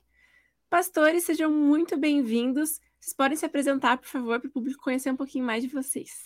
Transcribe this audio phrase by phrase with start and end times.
[0.69, 2.81] Pastores, sejam muito bem-vindos.
[2.99, 6.25] Vocês podem se apresentar, por favor, para o público conhecer um pouquinho mais de vocês.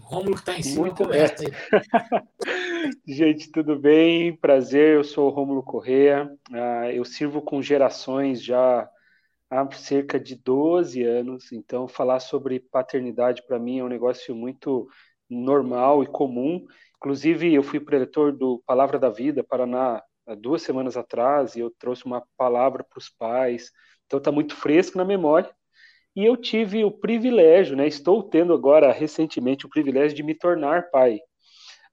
[0.00, 1.20] Rômulo está em cima, Muito bem.
[3.06, 4.36] Gente, tudo bem?
[4.36, 6.30] Prazer, eu sou o Rômulo Correa.
[6.50, 8.88] Uh, eu sirvo com gerações já
[9.50, 14.88] há cerca de 12 anos, então falar sobre paternidade para mim é um negócio muito
[15.28, 16.64] normal e comum.
[16.96, 21.70] Inclusive, eu fui preletor do Palavra da Vida, Paraná, há duas semanas atrás, e eu
[21.70, 23.70] trouxe uma palavra para os pais,
[24.06, 25.50] então está muito fresco na memória.
[26.14, 30.90] E eu tive o privilégio, né, estou tendo agora recentemente o privilégio de me tornar
[30.90, 31.18] pai.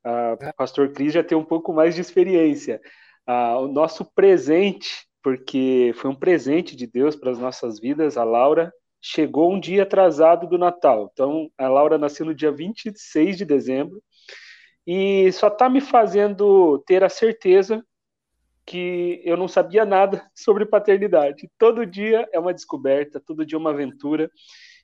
[0.03, 2.81] Ah, o pastor Cris já tem um pouco mais de experiência.
[3.25, 8.23] Ah, o nosso presente, porque foi um presente de Deus para as nossas vidas, a
[8.23, 11.09] Laura chegou um dia atrasado do Natal.
[11.13, 14.01] Então, a Laura nasceu no dia 26 de dezembro
[14.85, 17.83] e só está me fazendo ter a certeza
[18.69, 21.49] que eu não sabia nada sobre paternidade.
[21.57, 24.29] Todo dia é uma descoberta, todo dia é uma aventura.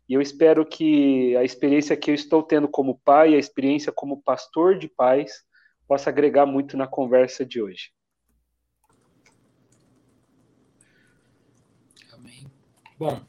[0.09, 4.23] E eu espero que a experiência que eu estou tendo como pai, a experiência como
[4.23, 5.43] pastor de pais,
[5.87, 7.91] possa agregar muito na conversa de hoje.
[12.11, 12.47] Amém.
[12.97, 13.21] Bom,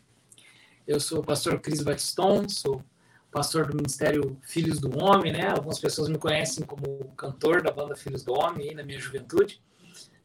[0.87, 2.83] eu sou o pastor Cris Batiston, sou
[3.31, 5.49] pastor do Ministério Filhos do Homem, né?
[5.49, 9.61] Algumas pessoas me conhecem como cantor da banda Filhos do Homem aí na minha juventude.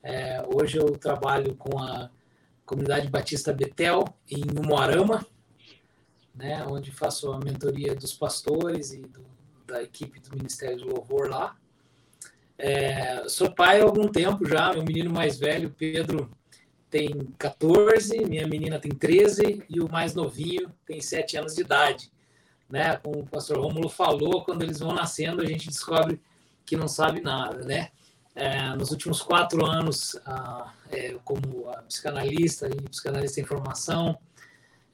[0.03, 2.09] É, hoje eu trabalho com a
[2.65, 5.25] comunidade Batista Betel em Umuarama,
[6.33, 9.23] né, onde faço a mentoria dos pastores e do,
[9.67, 11.55] da equipe do Ministério do Louvor lá.
[12.57, 16.31] É, sou pai há algum tempo já, meu menino mais velho, Pedro,
[16.89, 22.11] tem 14, minha menina tem 13 e o mais novinho tem 7 anos de idade.
[22.69, 22.97] Né?
[22.97, 26.21] Como o pastor Rômulo falou, quando eles vão nascendo, a gente descobre
[26.65, 27.89] que não sabe nada, né?
[28.33, 34.17] É, nos últimos quatro anos, ah, é, como psicanalista e psicanalista em formação,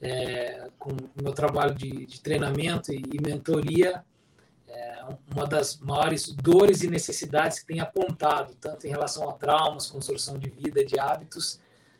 [0.02, 4.04] é, com o meu trabalho de, de treinamento e, e mentoria,
[4.68, 9.86] é, uma das maiores dores e necessidades que tem apontado, tanto em relação a traumas,
[9.88, 11.60] construção de vida, de hábitos,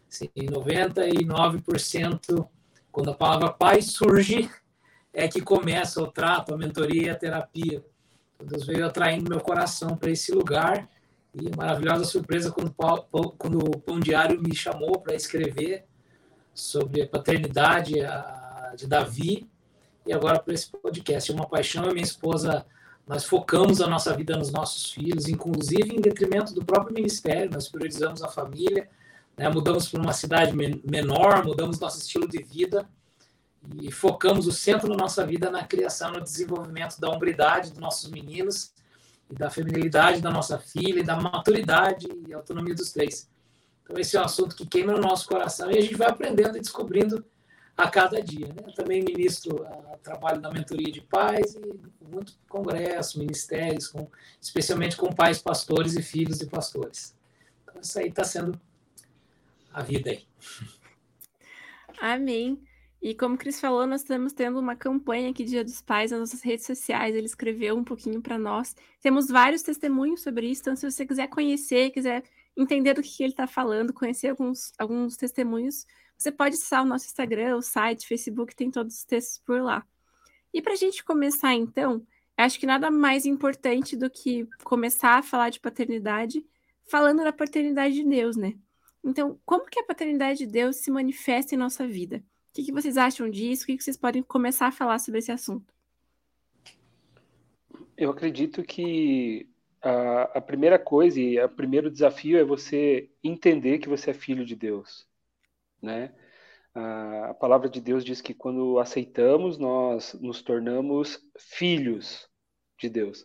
[0.10, 2.48] assim, 99%,
[2.92, 4.50] quando a palavra paz surge,
[5.14, 7.84] é que começa o trato, a mentoria a terapia.
[8.36, 10.90] Então, Deus veio atraindo meu coração para esse lugar
[11.40, 12.74] e maravilhosa surpresa quando,
[13.38, 15.86] quando o Pão Diário me chamou para escrever
[16.54, 17.94] sobre a paternidade
[18.76, 19.48] de Davi
[20.06, 21.32] e agora para esse podcast.
[21.32, 22.66] É uma paixão, minha esposa,
[23.06, 27.70] nós focamos a nossa vida nos nossos filhos, inclusive em detrimento do próprio ministério, nós
[27.70, 28.90] priorizamos a família,
[29.38, 29.48] né?
[29.50, 30.54] mudamos para uma cidade
[30.84, 32.90] menor, mudamos nosso estilo de vida
[33.82, 38.10] e focamos o centro da nossa vida na criação, no desenvolvimento da hombridade dos nossos
[38.10, 38.72] meninos
[39.30, 43.30] e da feminilidade da nossa filha, e da maturidade e autonomia dos três.
[43.84, 46.58] Então, esse é um assunto que queima no nosso coração e a gente vai aprendendo
[46.58, 47.26] e descobrindo
[47.76, 48.48] a cada dia.
[48.48, 48.74] Né?
[48.76, 54.10] Também ministro uh, trabalho na mentoria de pais e muito congresso, ministérios, com,
[54.42, 57.16] especialmente com pais pastores e filhos de pastores.
[57.64, 58.60] Então, isso aí está sendo
[59.74, 60.26] a vida aí.
[62.00, 62.67] Amém.
[63.02, 66.20] E como o Cris falou, nós estamos tendo uma campanha aqui Dia dos Pais nas
[66.20, 67.16] nossas redes sociais.
[67.16, 68.76] Ele escreveu um pouquinho para nós.
[69.02, 70.62] Temos vários testemunhos sobre isso.
[70.62, 72.24] Então, se você quiser conhecer, quiser
[72.56, 75.86] entender do que ele está falando, conhecer alguns, alguns testemunhos,
[76.18, 79.86] você pode acessar o nosso Instagram, o site, Facebook, tem todos os textos por lá.
[80.52, 82.06] E para a gente começar, então,
[82.36, 86.44] acho que nada mais importante do que começar a falar de paternidade
[86.90, 88.56] falando da paternidade de Deus, né?
[89.04, 92.24] Então, como que a paternidade de Deus se manifesta em nossa vida?
[92.58, 93.64] Que, que vocês acham disso?
[93.64, 95.72] O que, que vocês podem começar a falar sobre esse assunto?
[97.96, 99.48] Eu acredito que
[99.82, 104.44] a, a primeira coisa e o primeiro desafio é você entender que você é filho
[104.44, 105.08] de Deus,
[105.82, 106.14] né?
[106.74, 112.28] A, a palavra de Deus diz que quando aceitamos, nós nos tornamos filhos
[112.80, 113.24] de Deus.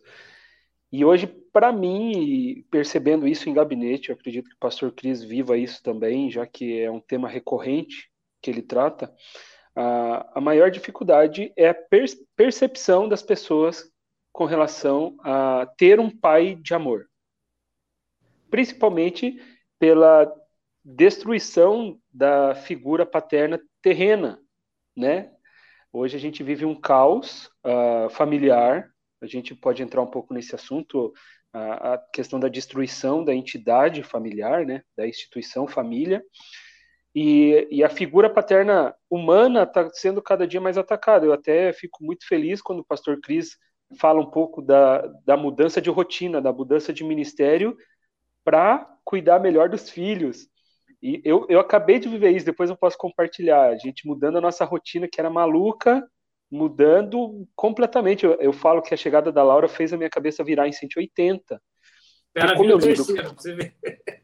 [0.90, 5.56] E hoje, para mim, percebendo isso em gabinete, eu acredito que o pastor Cris viva
[5.56, 8.11] isso também, já que é um tema recorrente
[8.42, 9.14] que ele trata,
[9.74, 12.06] a, a maior dificuldade é a per,
[12.36, 13.90] percepção das pessoas
[14.32, 17.06] com relação a ter um pai de amor.
[18.50, 19.40] Principalmente
[19.78, 20.30] pela
[20.84, 24.40] destruição da figura paterna terrena,
[24.96, 25.32] né?
[25.92, 28.90] Hoje a gente vive um caos uh, familiar,
[29.20, 31.12] a gente pode entrar um pouco nesse assunto,
[31.52, 36.24] a, a questão da destruição da entidade familiar, né, da instituição família,
[37.14, 41.26] e, e, a figura paterna humana está sendo cada dia mais atacada.
[41.26, 43.58] Eu até fico muito feliz quando o pastor Cris
[43.98, 47.76] fala um pouco da, da mudança de rotina, da mudança de ministério
[48.42, 50.48] para cuidar melhor dos filhos.
[51.02, 53.68] E eu, eu acabei de viver isso, depois eu posso compartilhar.
[53.68, 56.02] A gente mudando a nossa rotina, que era maluca,
[56.50, 58.24] mudando completamente.
[58.24, 61.60] Eu, eu falo que a chegada da Laura fez a minha cabeça virar em 180.
[62.34, 63.04] Ela como eu lido...
[63.04, 63.74] você ver.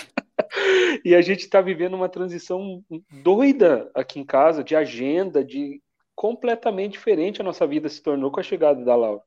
[1.06, 2.84] e a gente está vivendo uma transição
[3.24, 5.82] doida aqui em casa, de agenda, de
[6.16, 9.22] completamente diferente a nossa vida se tornou com a chegada da Laura.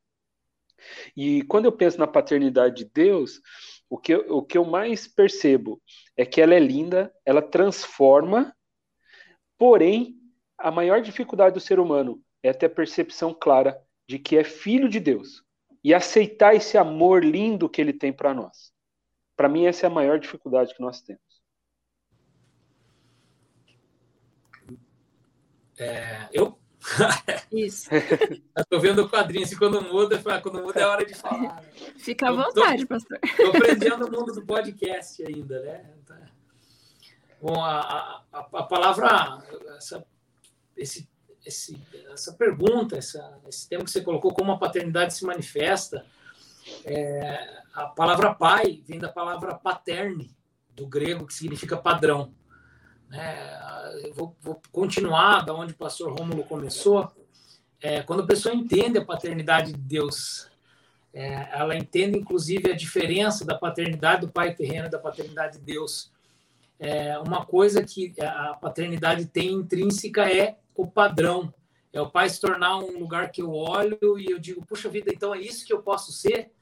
[1.17, 3.41] E quando eu penso na paternidade de Deus,
[3.89, 5.81] o que, eu, o que eu mais percebo
[6.17, 8.55] é que ela é linda, ela transforma,
[9.59, 10.17] porém,
[10.59, 14.89] a maior dificuldade do ser humano é ter a percepção clara de que é filho
[14.89, 15.43] de Deus
[15.83, 18.73] e aceitar esse amor lindo que ele tem para nós.
[19.37, 21.21] Para mim, essa é a maior dificuldade que nós temos.
[25.79, 26.59] É, eu
[27.53, 27.91] isso.
[28.57, 31.63] Estou vendo o quadrinho, assim, quando muda, quando muda é hora de falar.
[31.99, 33.19] Fica à vontade, tô, pastor.
[33.23, 35.91] Estou aprendendo o mundo do podcast ainda, né?
[37.41, 39.43] Bom, a, a, a palavra,
[39.77, 40.05] essa,
[40.77, 41.09] esse,
[41.45, 41.79] esse,
[42.11, 46.05] essa pergunta, essa, esse tema que você colocou, como a paternidade se manifesta,
[46.85, 50.35] é, a palavra pai vem da palavra paterne,
[50.75, 52.35] do grego, que significa padrão.
[53.13, 57.11] É, eu vou, vou, continuar da onde o pastor Rômulo começou.
[57.81, 60.51] É, quando a pessoa entende a paternidade de Deus,
[61.13, 65.65] é, ela entende inclusive a diferença da paternidade do pai terreno e da paternidade de
[65.65, 66.11] Deus.
[66.79, 71.53] É, uma coisa que a paternidade tem intrínseca é o padrão.
[71.93, 75.11] É o pai se tornar um lugar que eu olho e eu digo, puxa vida,
[75.11, 76.53] então é isso que eu posso ser?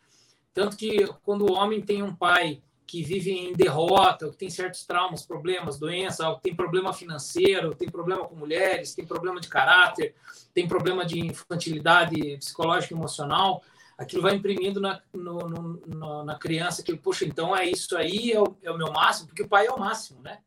[0.54, 4.86] Tanto que quando o homem tem um pai que vivem em derrota, que tem certos
[4.86, 10.14] traumas, problemas, doenças, que tem problema financeiro, tem problema com mulheres, tem problema de caráter,
[10.54, 13.62] tem problema de infantilidade psicológica e emocional,
[13.98, 18.40] aquilo vai imprimindo na, no, no, na criança que, poxa, então é isso aí, é
[18.40, 20.38] o, é o meu máximo, porque o pai é o máximo, né?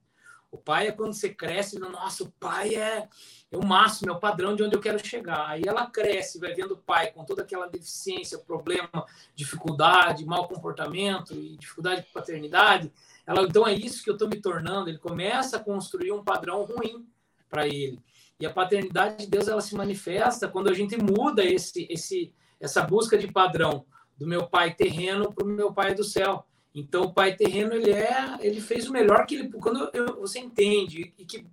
[0.49, 3.09] O pai é quando você cresce, nossa, o pai é,
[3.51, 5.47] é o máximo, é o padrão de onde eu quero chegar.
[5.47, 9.05] Aí ela cresce, vai vendo o pai com toda aquela deficiência, problema,
[9.35, 12.91] dificuldade, mau comportamento e dificuldade de paternidade.
[13.25, 14.89] Ela, então é isso que eu estou me tornando.
[14.89, 17.07] Ele começa a construir um padrão ruim
[17.49, 17.99] para ele.
[18.39, 22.81] E a paternidade de Deus ela se manifesta quando a gente muda esse, esse, essa
[22.83, 23.85] busca de padrão
[24.17, 26.45] do meu pai terreno para o meu pai do céu.
[26.75, 29.49] Então, o pai terreno, ele é, ele fez o melhor que ele...
[29.49, 31.45] Quando eu, você entende e que...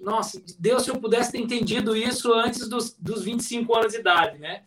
[0.00, 4.38] Nossa, Deus, se eu pudesse ter entendido isso antes dos, dos 25 anos de idade,
[4.38, 4.62] né?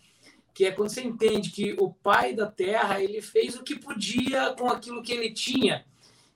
[0.53, 4.53] Que é quando você entende que o pai da terra, ele fez o que podia
[4.53, 5.83] com aquilo que ele tinha.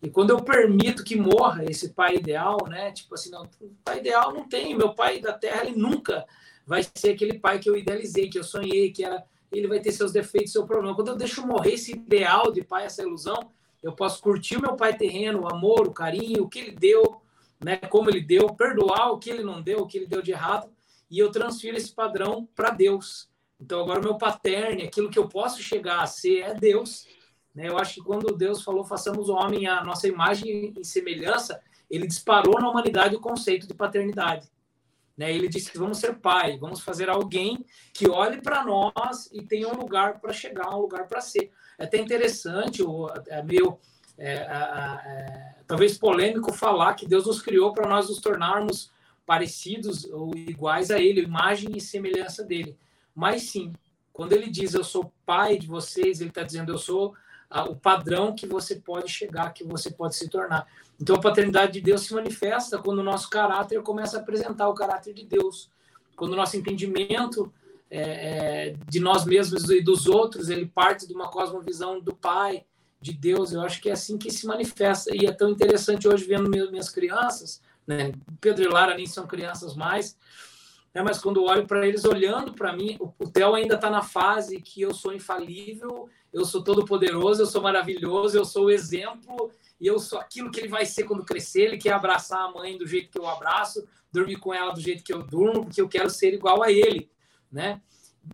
[0.02, 2.92] E quando eu permito que morra esse pai ideal, né?
[2.92, 4.76] Tipo assim, não, o pai ideal não tem.
[4.76, 6.26] Meu pai da terra, ele nunca
[6.66, 9.92] vai ser aquele pai que eu idealizei, que eu sonhei, que era ele vai ter
[9.92, 10.96] seus defeitos, seu problema.
[10.96, 14.76] Quando eu deixo morrer esse ideal de pai, essa ilusão, eu posso curtir o meu
[14.76, 17.22] pai terreno, o amor, o carinho, o que ele deu,
[17.64, 20.32] né, como ele deu, perdoar o que ele não deu, o que ele deu de
[20.32, 20.70] errado,
[21.10, 23.30] e eu transfiro esse padrão para Deus.
[23.60, 27.08] Então agora meu paterno, aquilo que eu posso chegar a ser é Deus.
[27.56, 27.70] Né?
[27.70, 31.60] Eu acho que quando Deus falou façamos o homem a nossa imagem e semelhança,
[31.90, 34.48] ele disparou na humanidade o conceito de paternidade.
[35.18, 35.34] Né?
[35.34, 39.68] Ele disse que vamos ser pai, vamos fazer alguém que olhe para nós e tenha
[39.68, 41.52] um lugar para chegar, um lugar para ser.
[41.80, 42.84] É até interessante,
[43.28, 43.80] é meio
[44.18, 48.92] é, é, talvez polêmico falar que Deus nos criou para nós nos tornarmos
[49.26, 52.78] parecidos ou iguais a Ele, imagem e semelhança dele.
[53.14, 53.74] Mas sim,
[54.14, 57.14] quando ele diz eu sou pai de vocês, ele está dizendo eu sou
[57.70, 60.68] o padrão que você pode chegar, que você pode se tornar.
[61.00, 64.74] Então, a paternidade de Deus se manifesta quando o nosso caráter começa a apresentar o
[64.74, 65.70] caráter de Deus,
[66.16, 67.54] quando o nosso entendimento
[67.90, 72.66] é, é, de nós mesmos e dos outros ele parte de uma cosmovisão do Pai,
[73.00, 73.52] de Deus.
[73.52, 75.16] Eu acho que é assim que se manifesta.
[75.16, 78.12] E é tão interessante hoje vendo minhas crianças, né?
[78.42, 80.18] Pedro e Lara nem são crianças mais,
[80.94, 81.02] né?
[81.02, 84.62] mas quando olho para eles olhando para mim, o, o Theo ainda está na fase
[84.62, 89.52] que eu sou infalível, eu sou todo poderoso, eu sou maravilhoso, eu sou o exemplo
[89.80, 91.62] e eu sou aquilo que ele vai ser quando crescer.
[91.62, 95.04] Ele quer abraçar a mãe do jeito que eu abraço, dormir com ela do jeito
[95.04, 97.10] que eu durmo, porque eu quero ser igual a ele,
[97.52, 97.82] né?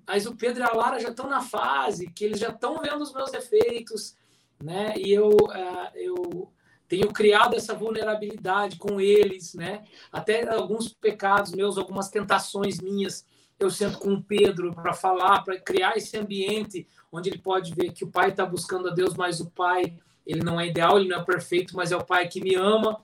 [0.08, 3.01] Mas o Pedro e a Lara já estão na fase que eles já estão vendo
[3.01, 4.15] os meus defeitos,
[4.62, 4.94] né?
[4.98, 6.52] E eu, uh, eu
[6.88, 9.84] tenho criado essa vulnerabilidade com eles, né?
[10.12, 13.26] Até alguns pecados meus, algumas tentações minhas,
[13.60, 17.94] eu sento com o Pedro para falar, para criar esse ambiente onde ele pode ver
[17.94, 21.10] que o pai está buscando a Deus, mas o pai ele não é ideal, ele
[21.10, 23.04] não é perfeito, mas é o pai que me ama,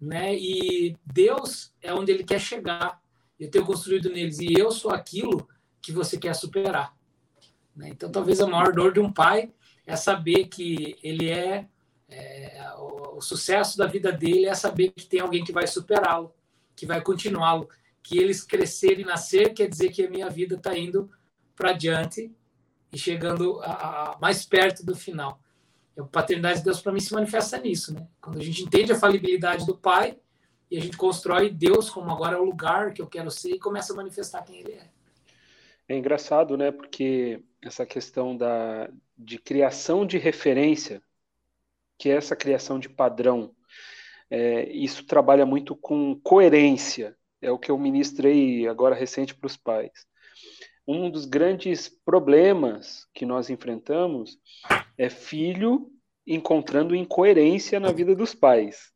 [0.00, 0.34] né?
[0.36, 3.00] E Deus é onde ele quer chegar.
[3.38, 5.48] Eu tenho construído neles e eu sou aquilo
[5.80, 6.94] que você quer superar.
[7.74, 7.90] Né?
[7.90, 9.52] Então, talvez a maior dor de um pai
[9.86, 11.66] é saber que ele é,
[12.08, 16.34] é o, o, sucesso da vida dele é saber que tem alguém que vai superá-lo,
[16.74, 17.68] que vai continuá-lo,
[18.02, 21.10] que eles crescerem e nascer quer dizer que a minha vida está indo
[21.54, 22.34] para diante
[22.92, 25.40] e chegando a, a, mais perto do final.
[25.98, 28.06] A paternidade de Deus para mim se manifesta nisso, né?
[28.20, 30.18] Quando a gente entende a falibilidade do Pai
[30.70, 33.58] e a gente constrói Deus como agora é o lugar que eu quero ser e
[33.58, 34.90] começa a manifestar quem Ele é.
[35.88, 36.70] É engraçado, né?
[36.70, 41.02] Porque essa questão da, de criação de referência,
[41.98, 43.54] que é essa criação de padrão,
[44.30, 47.16] é, isso trabalha muito com coerência.
[47.40, 50.06] É o que eu ministrei agora recente para os pais.
[50.86, 54.38] Um dos grandes problemas que nós enfrentamos
[54.96, 55.90] é filho
[56.26, 58.92] encontrando incoerência na vida dos pais.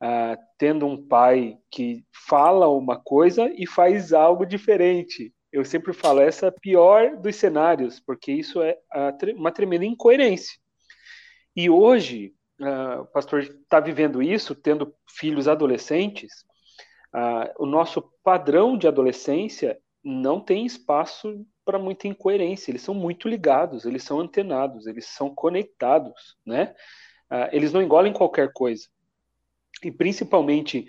[0.00, 6.20] Ah, tendo um pai que fala uma coisa e faz algo diferente eu sempre falo,
[6.20, 8.78] essa é a pior dos cenários, porque isso é
[9.34, 10.56] uma tremenda incoerência.
[11.56, 16.32] E hoje, uh, o pastor está vivendo isso, tendo filhos adolescentes,
[17.14, 22.70] uh, o nosso padrão de adolescência não tem espaço para muita incoerência.
[22.70, 26.74] Eles são muito ligados, eles são antenados, eles são conectados, né?
[27.30, 28.86] Uh, eles não engolem qualquer coisa.
[29.82, 30.86] E principalmente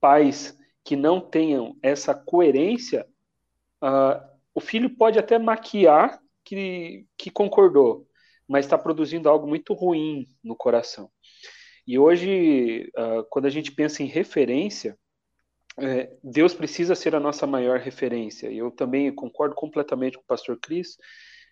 [0.00, 3.06] pais que não tenham essa coerência
[3.82, 4.22] Uh,
[4.54, 8.06] o filho pode até maquiar que, que concordou,
[8.46, 11.10] mas está produzindo algo muito ruim no coração.
[11.86, 14.96] E hoje, uh, quando a gente pensa em referência,
[15.78, 18.50] é, Deus precisa ser a nossa maior referência.
[18.52, 20.96] Eu também concordo completamente com o pastor Cris.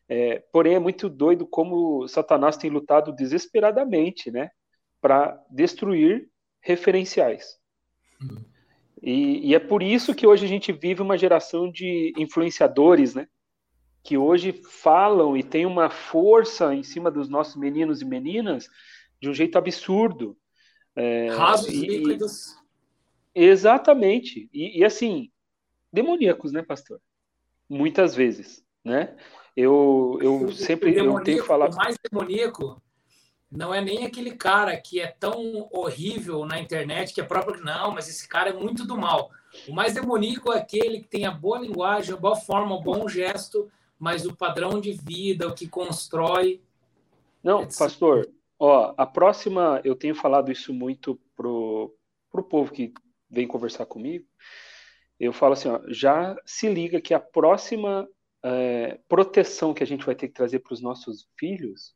[0.08, 4.50] É, porém, é muito doido como Satanás tem lutado desesperadamente né,
[5.00, 6.28] para destruir
[6.60, 7.58] referenciais.
[8.20, 8.44] Uhum.
[9.02, 13.26] E, e, é por isso que hoje a gente vive uma geração de influenciadores, né?
[14.02, 18.68] Que hoje falam e têm uma força em cima dos nossos meninos e meninas
[19.20, 20.36] de um jeito absurdo.
[20.94, 22.56] É, Rasos e, líquidos.
[23.34, 24.50] Exatamente.
[24.52, 25.30] E, e, assim,
[25.92, 27.00] demoníacos, né, pastor?
[27.68, 29.16] Muitas vezes, né?
[29.56, 31.72] Eu, eu sempre eu tenho falado.
[31.72, 32.82] O mais demoníaco
[33.50, 37.64] não é nem aquele cara que é tão horrível na internet que é próprio.
[37.64, 39.30] Não, mas esse cara é muito do mal.
[39.66, 43.08] O mais demoníaco é aquele que tem a boa linguagem, a boa forma, o bom
[43.08, 46.62] gesto, mas o padrão de vida, o que constrói.
[47.42, 51.92] Não, pastor, ó, a próxima, eu tenho falado isso muito pro,
[52.30, 52.94] pro povo que
[53.28, 54.24] vem conversar comigo.
[55.18, 58.08] Eu falo assim, ó, já se liga que a próxima
[58.44, 61.94] é, proteção que a gente vai ter que trazer para os nossos filhos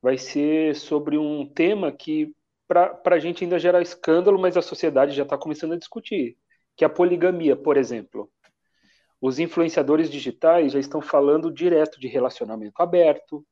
[0.00, 2.32] vai ser sobre um tema que
[2.66, 6.36] para a gente ainda gera escândalo, mas a sociedade já está começando a discutir,
[6.76, 8.30] que é a poligamia, por exemplo.
[9.20, 13.44] Os influenciadores digitais já estão falando direto de relacionamento aberto.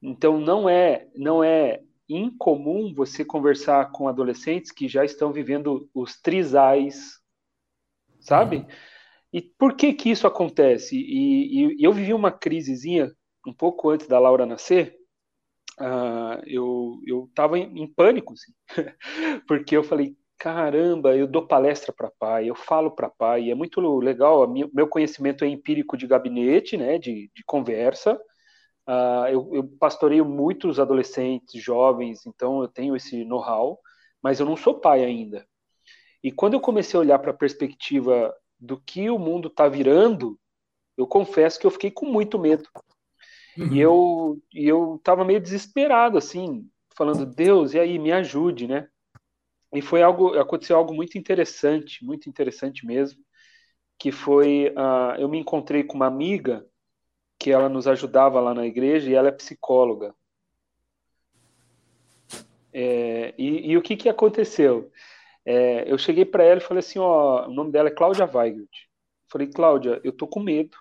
[0.00, 6.20] Então não é não é incomum você conversar com adolescentes que já estão vivendo os
[6.20, 7.20] trisais,
[8.20, 8.58] sabe?
[8.58, 8.66] Uhum.
[9.32, 10.96] E por que que isso acontece?
[10.96, 13.10] E, e, e eu vivi uma crisezinha
[13.46, 14.96] um pouco antes da Laura nascer,
[15.80, 18.52] uh, eu estava em, em, pânico, assim,
[19.46, 23.80] porque eu falei caramba, eu dou palestra para pai, eu falo para pai, é muito
[23.98, 24.48] legal.
[24.48, 28.20] Minha, meu conhecimento é empírico de gabinete, né, de, de conversa.
[28.88, 33.78] Uh, eu, eu pastoreio muitos adolescentes, jovens, então eu tenho esse know-how,
[34.20, 35.46] mas eu não sou pai ainda.
[36.24, 40.36] E quando eu comecei a olhar para a perspectiva do que o mundo está virando,
[40.96, 42.68] eu confesso que eu fiquei com muito medo.
[43.56, 43.72] Uhum.
[43.72, 48.88] E eu e eu tava meio desesperado assim, falando: "Deus, e aí, me ajude, né?"
[49.72, 53.22] E foi algo, aconteceu algo muito interessante, muito interessante mesmo,
[53.98, 56.66] que foi, uh, eu me encontrei com uma amiga
[57.38, 60.14] que ela nos ajudava lá na igreja e ela é psicóloga.
[62.72, 64.90] É, e, e, o que que aconteceu?
[65.44, 68.70] É, eu cheguei para ela e falei assim, ó, o nome dela é Cláudia Weigert.
[69.28, 70.76] falei, Cláudia, eu tô com medo,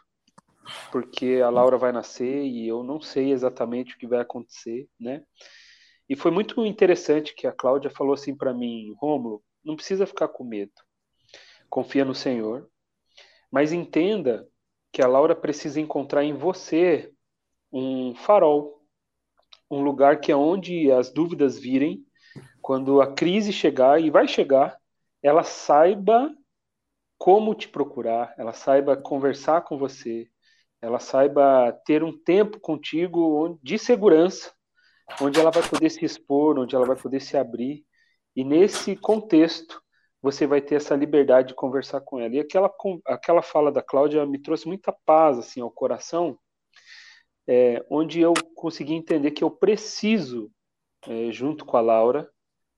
[0.91, 5.23] porque a Laura vai nascer e eu não sei exatamente o que vai acontecer, né?
[6.07, 10.27] E foi muito interessante que a Cláudia falou assim para mim, Rômulo, não precisa ficar
[10.27, 10.73] com medo.
[11.69, 12.69] Confia no Senhor,
[13.49, 14.47] mas entenda
[14.91, 17.11] que a Laura precisa encontrar em você
[17.71, 18.81] um farol,
[19.69, 22.05] um lugar que é onde as dúvidas virem,
[22.61, 24.77] quando a crise chegar e vai chegar,
[25.23, 26.29] ela saiba
[27.17, 30.27] como te procurar, ela saiba conversar com você,
[30.81, 34.51] ela saiba ter um tempo contigo de segurança,
[35.21, 37.85] onde ela vai poder se expor, onde ela vai poder se abrir.
[38.35, 39.81] E nesse contexto,
[40.21, 42.35] você vai ter essa liberdade de conversar com ela.
[42.35, 42.71] E aquela,
[43.05, 46.37] aquela fala da Cláudia me trouxe muita paz assim ao coração,
[47.47, 50.51] é, onde eu consegui entender que eu preciso,
[51.07, 52.29] é, junto com a Laura,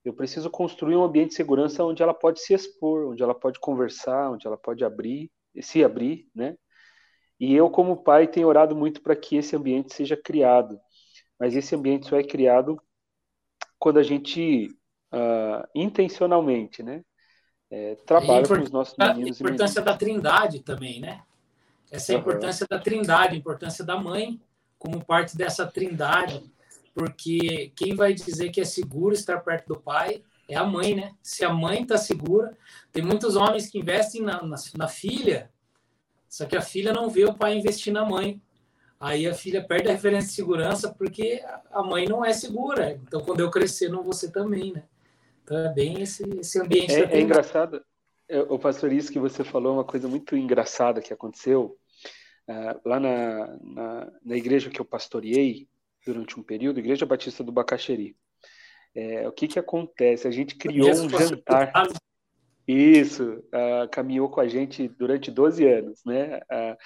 [0.04, 3.58] eu preciso construir um ambiente de segurança onde ela pode se expor, onde ela pode
[3.58, 5.30] conversar, onde ela pode abrir,
[5.62, 6.56] se abrir, né?
[7.38, 10.80] E eu, como pai, tenho orado muito para que esse ambiente seja criado.
[11.38, 12.80] Mas esse ambiente só é criado
[13.78, 14.68] quando a gente
[15.12, 17.02] uh, intencionalmente, né?
[17.70, 21.22] É, trabalha com os nossos meninos A importância da trindade também, né?
[21.90, 22.76] Essa é a importância uhum.
[22.76, 24.40] da trindade, a importância da mãe
[24.78, 26.42] como parte dessa trindade
[26.94, 31.12] porque quem vai dizer que é seguro estar perto do pai é a mãe, né?
[31.22, 32.56] Se a mãe está segura,
[32.92, 35.50] tem muitos homens que investem na, na, na, filha,
[36.34, 38.42] só que a filha não vê o pai investir na mãe.
[38.98, 43.00] Aí a filha perde a referência de segurança porque a mãe não é segura.
[43.06, 44.82] Então, quando eu crescer, não vou ser também, né?
[45.44, 46.92] Então, é bem esse, esse ambiente.
[46.92, 47.84] É, é engraçado.
[48.28, 51.78] É, o pastor, isso que você falou é uma coisa muito engraçada que aconteceu.
[52.48, 55.68] Uh, lá na, na, na igreja que eu pastoreei,
[56.04, 58.16] durante um período, Igreja Batista do Bacaxeri.
[58.92, 60.26] É, o que que acontece?
[60.26, 61.70] A gente criou um jantar.
[62.66, 66.38] Isso, uh, caminhou com a gente durante 12 anos, né?
[66.50, 66.76] Uh,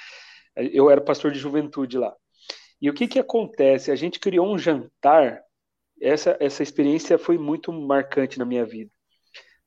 [0.56, 2.14] eu era pastor de juventude lá.
[2.80, 3.90] E o que que acontece?
[3.90, 5.42] A gente criou um jantar.
[6.00, 8.90] Essa essa experiência foi muito marcante na minha vida.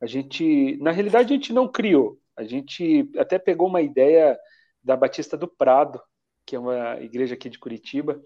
[0.02, 2.18] A gente, na realidade, a gente não criou.
[2.36, 4.38] A gente até pegou uma ideia
[4.84, 6.02] da Batista do Prado,
[6.46, 8.20] que é uma igreja aqui de Curitiba,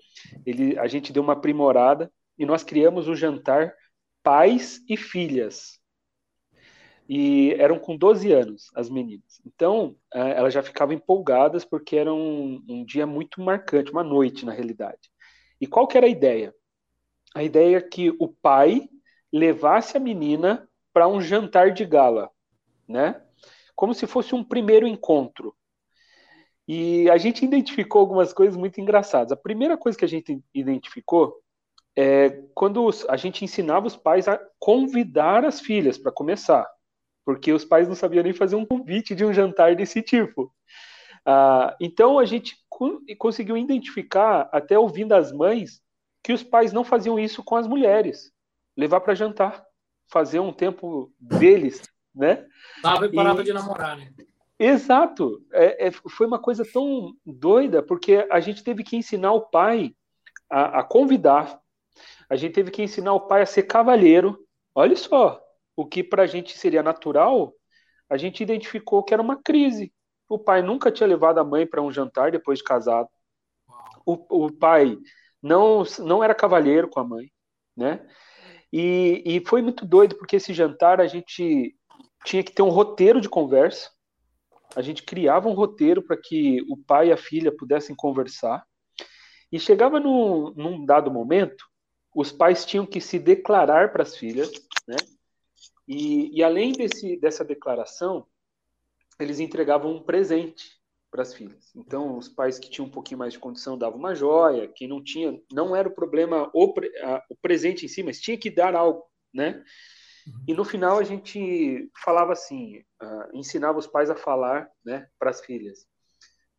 [0.45, 3.73] ele, a gente deu uma aprimorada e nós criamos o jantar
[4.23, 5.79] pais e filhas.
[7.07, 9.39] E eram com 12 anos as meninas.
[9.45, 14.45] Então, é, elas já ficavam empolgadas porque era um, um dia muito marcante, uma noite
[14.45, 15.11] na realidade.
[15.61, 16.53] E qual que era a ideia?
[17.35, 18.89] A ideia é que o pai
[19.31, 22.31] levasse a menina para um jantar de gala,
[22.87, 23.21] né?
[23.75, 25.53] Como se fosse um primeiro encontro.
[26.67, 29.31] E a gente identificou algumas coisas muito engraçadas.
[29.31, 31.39] A primeira coisa que a gente identificou
[31.95, 36.67] é quando a gente ensinava os pais a convidar as filhas para começar,
[37.25, 40.53] porque os pais não sabiam nem fazer um convite de um jantar desse tipo.
[41.25, 42.55] Ah, então a gente
[43.17, 45.81] conseguiu identificar, até ouvindo as mães,
[46.23, 48.31] que os pais não faziam isso com as mulheres,
[48.77, 49.65] levar para jantar,
[50.11, 51.81] fazer um tempo deles,
[52.13, 52.45] né?
[52.81, 53.45] Tava e parava e...
[53.45, 54.13] de namorar, né?
[54.57, 55.43] Exato.
[55.51, 59.93] É, é, foi uma coisa tão doida, porque a gente teve que ensinar o pai
[60.49, 61.59] a, a, convidar,
[62.29, 64.39] a gente teve que ensinar o pai a ser cavalheiro.
[64.73, 65.44] Olha só,
[65.75, 67.53] o que para a gente seria natural,
[68.09, 69.93] a gente identificou que era uma crise.
[70.29, 73.09] O pai nunca tinha levado a mãe para um jantar depois de casado.
[74.05, 74.97] O, o pai
[75.41, 77.31] não, não era cavalheiro com a mãe,
[77.75, 78.07] né?
[78.71, 81.75] E, e foi muito doido, porque esse jantar a gente
[82.25, 83.89] tinha que ter um roteiro de conversa
[84.75, 88.65] a gente criava um roteiro para que o pai e a filha pudessem conversar.
[89.51, 91.65] E chegava num, num dado momento,
[92.13, 94.51] os pais tinham que se declarar para as filhas,
[94.87, 94.97] né?
[95.87, 98.27] E, e além desse, dessa declaração,
[99.19, 101.71] eles entregavam um presente para as filhas.
[101.75, 105.01] Então, os pais que tinham um pouquinho mais de condição davam uma joia, quem não
[105.01, 108.75] tinha, não era o problema o, a, o presente em si, mas tinha que dar
[108.75, 109.63] algo, né?
[110.47, 115.29] E no final a gente falava assim, uh, ensinava os pais a falar, né, para
[115.29, 115.85] as filhas: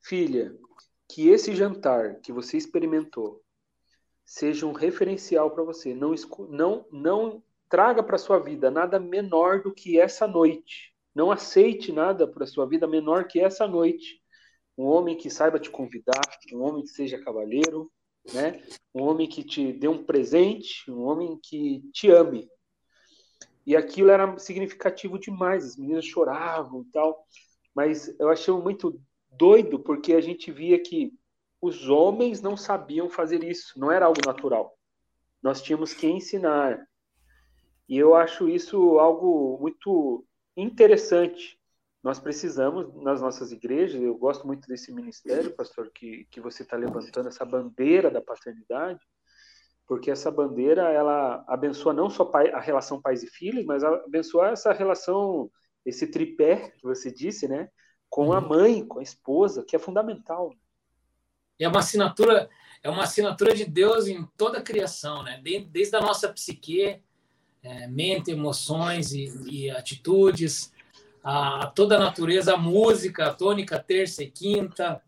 [0.02, 0.56] Filha,
[1.10, 3.42] que esse jantar que você experimentou
[4.24, 5.94] seja um referencial para você.
[5.94, 6.14] Não,
[6.50, 10.94] não, não traga para sua vida nada menor do que essa noite.
[11.14, 14.20] Não aceite nada para sua vida menor que essa noite.
[14.76, 16.20] Um homem que saiba te convidar,
[16.52, 17.90] um homem que seja cavalheiro,
[18.32, 18.62] né?
[18.94, 22.46] Um homem que te dê um presente, um homem que te ame,
[23.66, 27.26] e aquilo era significativo demais, as meninas choravam e tal.
[27.74, 28.98] Mas eu achei muito
[29.32, 31.12] doido porque a gente via que
[31.60, 34.78] os homens não sabiam fazer isso, não era algo natural.
[35.42, 36.86] Nós tínhamos que ensinar.
[37.88, 40.24] E eu acho isso algo muito
[40.56, 41.58] interessante.
[42.02, 46.76] nós precisamos, nas nossas igrejas, eu gosto muito desse ministério, pastor, que, que você está
[46.76, 49.00] levantando, essa bandeira da paternidade,
[49.86, 54.72] porque essa bandeira, ela abençoa não só a relação pais e filhos, mas abençoa essa
[54.72, 55.50] relação,
[55.84, 57.68] esse tripé que você disse, né?
[58.08, 58.48] Com a uhum.
[58.48, 60.52] mãe, com a esposa, que é fundamental.
[61.58, 62.48] É uma assinatura,
[62.82, 65.40] é uma assinatura de Deus em toda a criação, né?
[65.70, 67.02] Desde a nossa psique,
[67.62, 70.72] é, mente, emoções e, e atitudes,
[71.22, 75.02] a, toda a natureza, a música, a tônica, terça e quinta,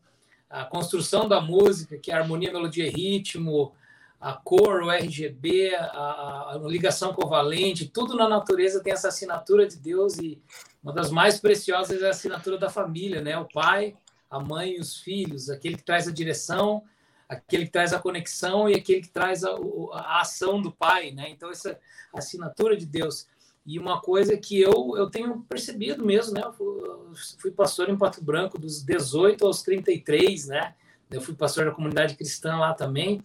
[0.50, 3.72] a construção da música, que é a harmonia, melodia e ritmo,
[4.20, 9.76] a cor, o RGB, a, a, ligação covalente, tudo na natureza tem essa assinatura de
[9.76, 10.42] Deus e
[10.82, 13.38] uma das mais preciosas é a assinatura da família, né?
[13.38, 13.96] O pai,
[14.28, 16.82] a mãe e os filhos, aquele que traz a direção,
[17.28, 19.50] aquele que traz a conexão e aquele que traz a,
[19.92, 21.28] a ação do pai, né?
[21.28, 21.78] Então essa
[22.14, 23.26] assinatura de Deus.
[23.66, 26.42] E uma coisa que eu, eu tenho percebido mesmo, né?
[26.42, 30.74] Eu fui pastor em Pato Branco dos 18 aos 33, né?
[31.10, 33.22] Eu fui pastor da comunidade cristã lá também.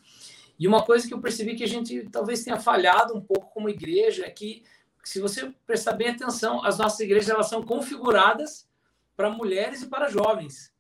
[0.59, 3.69] E uma coisa que eu percebi que a gente talvez tenha falhado um pouco como
[3.69, 4.63] igreja é que,
[5.01, 8.67] se você prestar bem atenção, as nossas igrejas elas são configuradas
[9.15, 10.72] para mulheres e para jovens.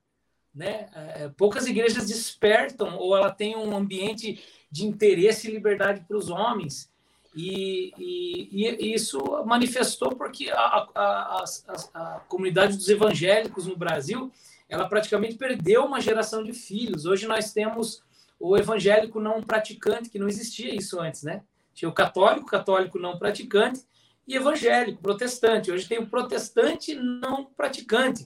[0.53, 0.87] Né?
[0.93, 6.29] É, poucas igrejas despertam ou ela tem um ambiente de interesse e liberdade para os
[6.29, 6.91] homens.
[7.35, 11.45] E, e, e, isso manifestou porque a, a, a,
[11.93, 14.31] a, comunidade dos evangélicos no Brasil
[14.69, 17.05] ela praticamente perdeu uma geração de filhos.
[17.05, 18.03] Hoje nós temos
[18.39, 21.43] o evangélico não praticante, que não existia isso antes, né?
[21.73, 23.81] Tinha o católico, católico não praticante,
[24.27, 25.71] e evangélico, protestante.
[25.71, 28.25] Hoje tem o protestante não praticante,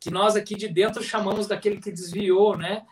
[0.00, 2.86] que nós aqui de dentro chamamos daquele que desviou, né?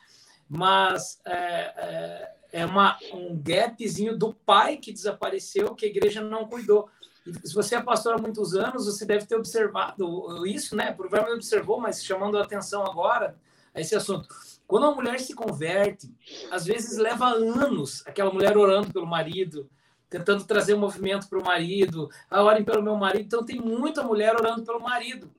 [0.49, 6.47] Mas é, é, é uma, um gapzinho do pai que desapareceu, que a igreja não
[6.47, 6.88] cuidou.
[7.27, 10.92] E se você é pastor há muitos anos, você deve ter observado isso, né?
[10.92, 13.37] Provavelmente observou, mas chamando a atenção agora
[13.75, 14.29] a esse assunto.
[14.66, 16.12] Quando uma mulher se converte,
[16.51, 19.69] às vezes leva anos aquela mulher orando pelo marido,
[20.09, 23.25] tentando trazer movimento para o marido, ah, orem pelo meu marido.
[23.25, 25.31] Então, tem muita mulher orando pelo marido.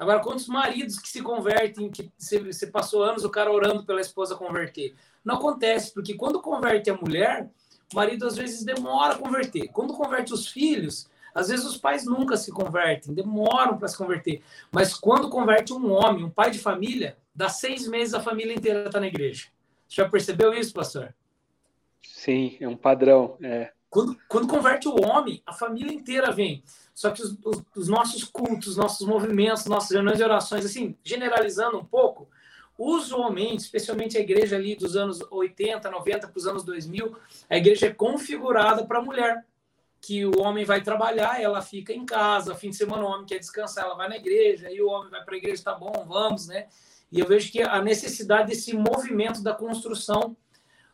[0.00, 4.34] Agora, quantos maridos que se convertem, que você passou anos o cara orando pela esposa
[4.34, 4.94] converter?
[5.22, 7.50] Não acontece, porque quando converte a mulher,
[7.92, 9.68] o marido às vezes demora a converter.
[9.68, 14.42] Quando converte os filhos, às vezes os pais nunca se convertem, demoram para se converter.
[14.72, 18.86] Mas quando converte um homem, um pai de família, dá seis meses a família inteira
[18.86, 19.48] está na igreja.
[19.86, 21.14] Já percebeu isso, pastor?
[22.02, 23.36] Sim, é um padrão.
[23.42, 23.70] É.
[23.90, 26.62] Quando, quando converte o homem, a família inteira vem.
[26.94, 31.76] Só que os, os, os nossos cultos, nossos movimentos, nossas reuniões de orações, assim, generalizando
[31.76, 32.28] um pouco,
[32.78, 37.16] usualmente, especialmente a igreja ali dos anos 80, 90 para os anos 2000,
[37.50, 39.44] a igreja é configurada para a mulher.
[40.00, 43.38] Que o homem vai trabalhar, ela fica em casa, fim de semana o homem quer
[43.38, 46.46] descansar, ela vai na igreja, aí o homem vai para a igreja, tá bom, vamos,
[46.46, 46.68] né?
[47.12, 50.34] E eu vejo que a necessidade desse movimento da construção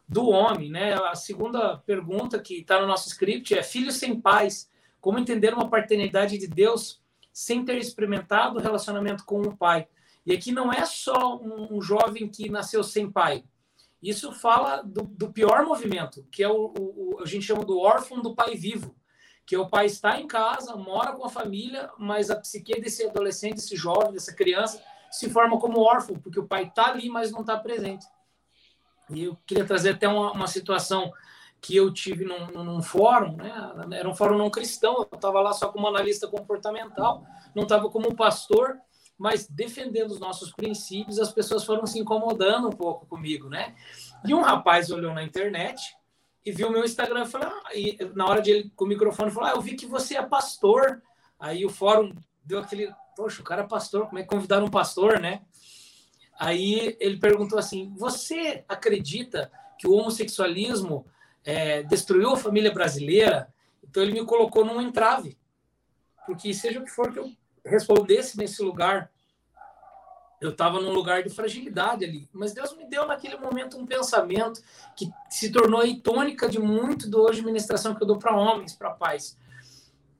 [0.09, 0.95] do homem, né?
[0.95, 5.69] A segunda pergunta que está no nosso script é: filhos sem pais, como entender uma
[5.69, 7.01] paternidade de Deus
[7.33, 9.89] sem ter experimentado o relacionamento com o pai?
[10.25, 13.45] E aqui não é só um, um jovem que nasceu sem pai.
[14.03, 18.21] Isso fala do, do pior movimento, que é o, o, a gente chama do órfão
[18.21, 18.95] do pai vivo,
[19.45, 23.55] que o pai está em casa, mora com a família, mas a psique desse adolescente,
[23.55, 27.41] desse jovem, dessa criança, se forma como órfão, porque o pai está ali, mas não
[27.41, 28.05] está presente.
[29.11, 31.13] E eu queria trazer até uma, uma situação
[31.61, 33.53] que eu tive num, num, fórum, né?
[33.93, 38.15] era um fórum não cristão, eu estava lá só como analista comportamental, não estava como
[38.15, 38.79] pastor,
[39.19, 43.75] mas defendendo os nossos princípios, as pessoas foram se incomodando um pouco comigo, né?
[44.25, 45.97] E um rapaz olhou na internet
[46.45, 49.31] e viu meu Instagram e falou, ah, e na hora de ele com o microfone
[49.31, 51.03] falou, ah, eu vi que você é pastor.
[51.41, 52.15] Aí o fórum
[52.45, 55.43] deu aquele, poxa, o cara é pastor, como é que convidaram um pastor, né?
[56.39, 61.07] Aí ele perguntou assim: Você acredita que o homossexualismo
[61.45, 63.53] é, destruiu a família brasileira?
[63.83, 65.39] Então ele me colocou num entrave.
[66.27, 67.33] Porque seja o que for que eu
[67.65, 69.11] respondesse nesse lugar,
[70.41, 72.29] eu estava num lugar de fragilidade ali.
[72.33, 74.61] Mas Deus me deu naquele momento um pensamento
[74.95, 78.75] que se tornou aí tônica de muito do hoje ministração que eu dou para homens,
[78.75, 79.39] para pais.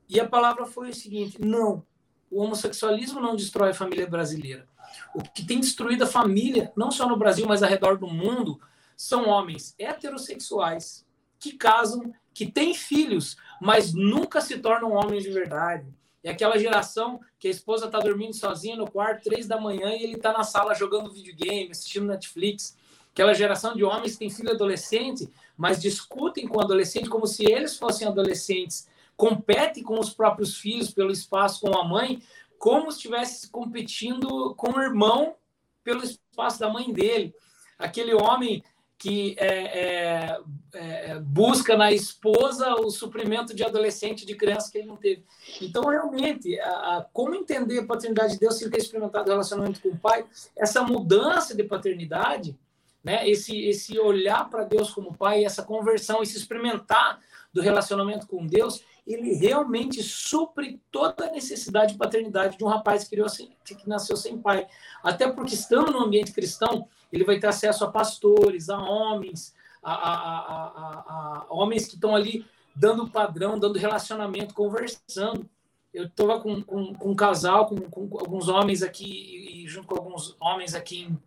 [0.09, 1.85] E a palavra foi o seguinte: não,
[2.31, 4.67] o homossexualismo não destrói a família brasileira.
[5.13, 8.59] O que tem destruído a família, não só no Brasil, mas ao redor do mundo,
[8.95, 11.05] são homens heterossexuais
[11.39, 15.87] que casam, que têm filhos, mas nunca se tornam homens de verdade.
[16.23, 20.03] É aquela geração que a esposa está dormindo sozinha no quarto, três da manhã, e
[20.03, 22.75] ele está na sala jogando videogame, assistindo Netflix.
[23.11, 27.45] Aquela geração de homens que tem filho adolescente, mas discutem com o adolescente como se
[27.49, 32.21] eles fossem adolescentes, competem com os próprios filhos pelo espaço com a mãe,
[32.57, 35.35] como se estivesse competindo com o irmão
[35.83, 37.33] pelo espaço da mãe dele.
[37.77, 38.63] Aquele homem
[38.97, 40.39] que é, é,
[40.73, 45.23] é, busca na esposa o suprimento de adolescente, de criança que ele não teve.
[45.61, 49.81] Então, realmente, a, a, como entender a paternidade de Deus sem ter experimentado o relacionamento
[49.81, 50.25] com o pai,
[50.57, 52.57] essa mudança de paternidade,
[53.03, 57.19] né, esse, esse olhar para Deus como pai, essa conversão, esse experimentar
[57.53, 63.05] do relacionamento com Deus, ele realmente supre toda a necessidade de paternidade de um rapaz
[63.05, 63.27] que, criou,
[63.63, 64.67] que nasceu sem pai.
[65.01, 69.93] Até porque, estando no ambiente cristão, ele vai ter acesso a pastores, a homens, a,
[69.93, 75.49] a, a, a homens que estão ali dando padrão, dando relacionamento, conversando.
[75.93, 79.95] Eu estava com, com, com, um casal, com, com, alguns homens aqui, e junto com
[79.95, 81.17] alguns homens aqui em,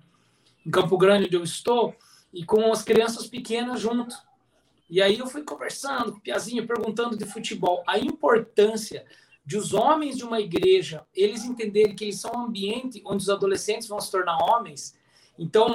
[0.67, 1.95] em Campo Grande, onde eu estou,
[2.33, 4.15] e com as crianças pequenas junto.
[4.91, 7.83] E aí eu fui conversando com o Piazinho, perguntando de futebol.
[7.87, 9.07] A importância
[9.47, 13.31] de os homens de uma igreja, eles entenderem que eles são um ambiente onde os
[13.31, 14.99] adolescentes vão se tornar homens,
[15.41, 15.73] então,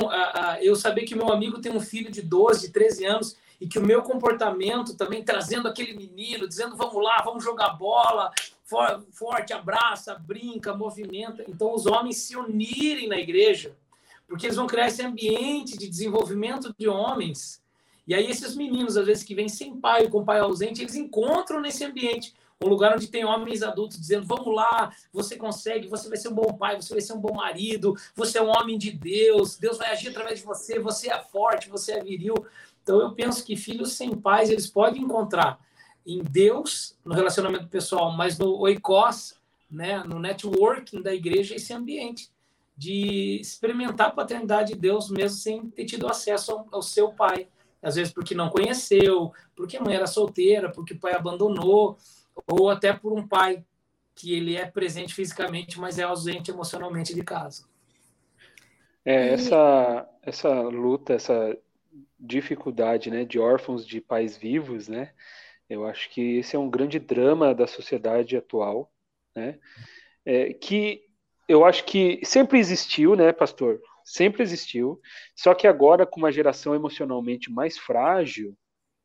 [0.61, 3.83] eu saber que meu amigo tem um filho de 12, 13 anos e que o
[3.83, 8.31] meu comportamento também trazendo aquele menino, dizendo vamos lá, vamos jogar bola,
[9.11, 11.43] forte, abraça, brinca, movimenta.
[11.47, 13.75] Então, os homens se unirem na igreja,
[14.27, 17.59] porque eles vão criar esse ambiente de desenvolvimento de homens.
[18.07, 21.59] E aí, esses meninos, às vezes, que vêm sem pai, com pai ausente, eles encontram
[21.59, 26.17] nesse ambiente um lugar onde tem homens adultos dizendo: vamos lá, você consegue, você vai
[26.17, 28.91] ser um bom pai, você vai ser um bom marido, você é um homem de
[28.91, 32.35] Deus, Deus vai agir através de você, você é forte, você é viril.
[32.81, 35.59] Então eu penso que filhos sem pais eles podem encontrar
[36.05, 39.35] em Deus, no relacionamento pessoal, mas no oikos,
[39.69, 42.29] né, no networking da igreja, esse ambiente
[42.77, 47.47] de experimentar a paternidade de Deus mesmo sem ter tido acesso ao, ao seu pai.
[47.85, 51.95] Às vezes porque não conheceu, porque a mãe era solteira, porque o pai abandonou
[52.47, 53.63] ou até por um pai
[54.15, 57.67] que ele é presente fisicamente, mas é ausente emocionalmente de casa.
[59.05, 61.55] É, essa, essa luta, essa
[62.19, 65.11] dificuldade né, de órfãos de pais vivos, né,
[65.69, 68.91] eu acho que esse é um grande drama da sociedade atual,
[69.35, 69.59] né,
[70.25, 71.03] é, que
[71.47, 73.79] eu acho que sempre existiu, né, pastor?
[74.05, 75.01] Sempre existiu,
[75.35, 78.55] só que agora com uma geração emocionalmente mais frágil,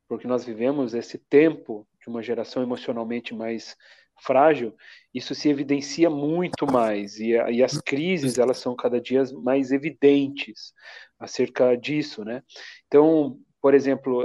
[0.07, 3.75] porque nós vivemos esse tempo de uma geração emocionalmente mais
[4.23, 4.77] frágil,
[5.15, 10.75] isso se evidencia muito mais e, e, as crises elas são cada dia mais evidentes
[11.19, 12.43] acerca disso, né?
[12.87, 14.21] Então, por exemplo,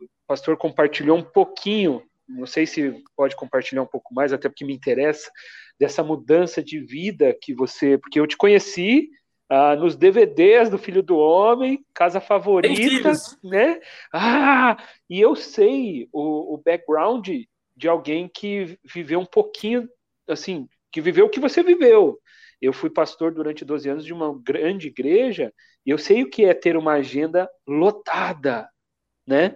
[0.00, 4.64] o pastor compartilhou um pouquinho, não sei se pode compartilhar um pouco mais, até porque
[4.64, 5.28] me interessa
[5.80, 9.08] dessa mudança de vida que você, porque eu te conheci
[9.54, 13.12] ah, nos DVDs do Filho do Homem, Casa Favorita,
[13.44, 13.78] né?
[14.10, 17.28] Ah, e eu sei o, o background
[17.76, 19.86] de alguém que viveu um pouquinho,
[20.26, 22.18] assim, que viveu o que você viveu.
[22.62, 25.52] Eu fui pastor durante 12 anos de uma grande igreja
[25.84, 28.70] e eu sei o que é ter uma agenda lotada,
[29.26, 29.54] né?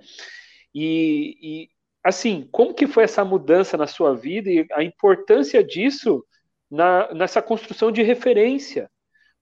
[0.74, 1.68] E, e
[2.04, 6.22] assim, como que foi essa mudança na sua vida e a importância disso
[6.70, 8.90] na, nessa construção de referência?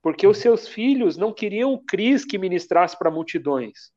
[0.05, 3.91] Porque os seus filhos não queriam o Cris que ministrasse para multidões.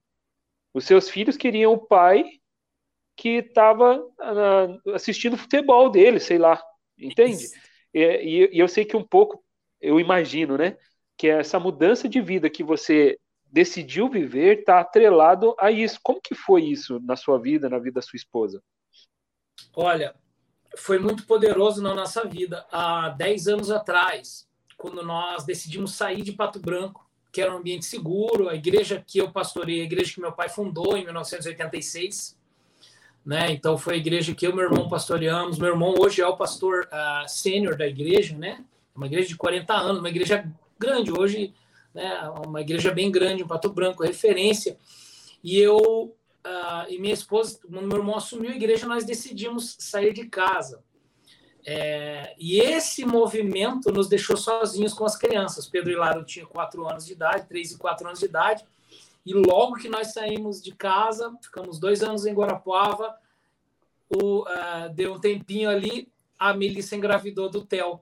[0.74, 2.24] Os seus filhos queriam o pai
[3.14, 6.64] que estava uh, assistindo futebol dele, sei lá,
[6.98, 7.50] entende?
[7.94, 9.44] E, e, e eu sei que um pouco,
[9.82, 10.78] eu imagino, né,
[11.18, 16.00] que essa mudança de vida que você decidiu viver está atrelado a isso.
[16.02, 18.64] Como que foi isso na sua vida, na vida da sua esposa?
[19.76, 20.16] Olha,
[20.78, 22.66] foi muito poderoso na nossa vida.
[22.72, 24.47] Há 10 anos atrás,
[24.78, 29.18] quando nós decidimos sair de Pato Branco, que era um ambiente seguro, a igreja que
[29.20, 32.38] eu pastorei, a igreja que meu pai fundou em 1986,
[33.26, 33.52] né?
[33.52, 35.58] Então foi a igreja que eu e meu irmão pastoreamos.
[35.58, 38.64] Meu irmão hoje é o pastor uh, sênior da igreja, né?
[38.96, 41.54] Uma igreja de 40 anos, uma igreja grande hoje,
[41.94, 42.22] né?
[42.46, 44.78] Uma igreja bem grande em Pato Branco, referência.
[45.44, 45.78] E eu
[46.48, 50.82] uh, e minha esposa, quando meu irmão assumiu a igreja, nós decidimos sair de casa.
[51.70, 55.68] É, e esse movimento nos deixou sozinhos com as crianças.
[55.68, 58.66] Pedro Hilaro tinha quatro anos de idade, três e quatro anos de idade,
[59.26, 63.14] e logo que nós saímos de casa, ficamos dois anos em Guarapuava,
[64.10, 68.00] o, uh, deu um tempinho ali, a Melissa engravidou do Theo,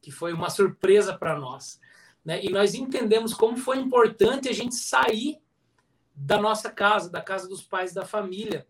[0.00, 1.80] que foi uma surpresa para nós.
[2.24, 2.44] Né?
[2.44, 5.40] E nós entendemos como foi importante a gente sair
[6.14, 8.64] da nossa casa, da casa dos pais da família,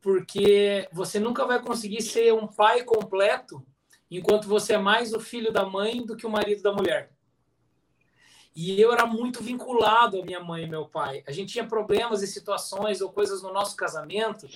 [0.00, 3.62] porque você nunca vai conseguir ser um pai completo
[4.10, 7.12] enquanto você é mais o filho da mãe do que o marido da mulher.
[8.54, 11.24] E eu era muito vinculado à minha mãe e meu pai.
[11.26, 14.46] A gente tinha problemas e situações ou coisas no nosso casamento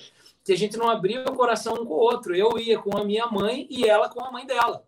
[0.43, 2.33] que a gente não abria o coração um com o outro.
[2.33, 4.87] Eu ia com a minha mãe e ela com a mãe dela.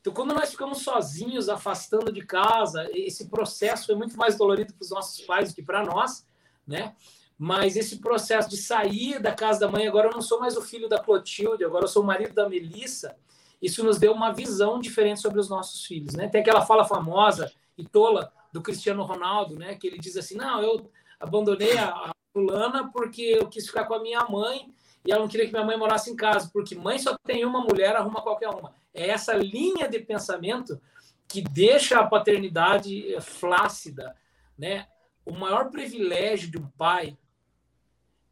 [0.00, 4.84] Então, quando nós ficamos sozinhos, afastando de casa, esse processo foi muito mais dolorido para
[4.84, 6.24] os nossos pais do que para nós,
[6.64, 6.94] né?
[7.36, 10.62] Mas esse processo de sair da casa da mãe, agora eu não sou mais o
[10.62, 13.16] filho da Clotilde, agora eu sou o marido da Melissa,
[13.60, 16.28] isso nos deu uma visão diferente sobre os nossos filhos, né?
[16.28, 19.74] Tem aquela fala famosa e tola do Cristiano Ronaldo, né?
[19.74, 20.90] Que ele diz assim: não, eu
[21.20, 24.72] abandonei a, fulana porque eu quis ficar com a minha mãe
[25.04, 27.60] e ela não queria que minha mãe morasse em casa, porque mãe só tem uma
[27.60, 28.72] mulher, arruma qualquer uma.
[28.94, 30.80] É essa linha de pensamento
[31.26, 34.14] que deixa a paternidade flácida,
[34.56, 34.86] né?
[35.24, 37.18] O maior privilégio de um pai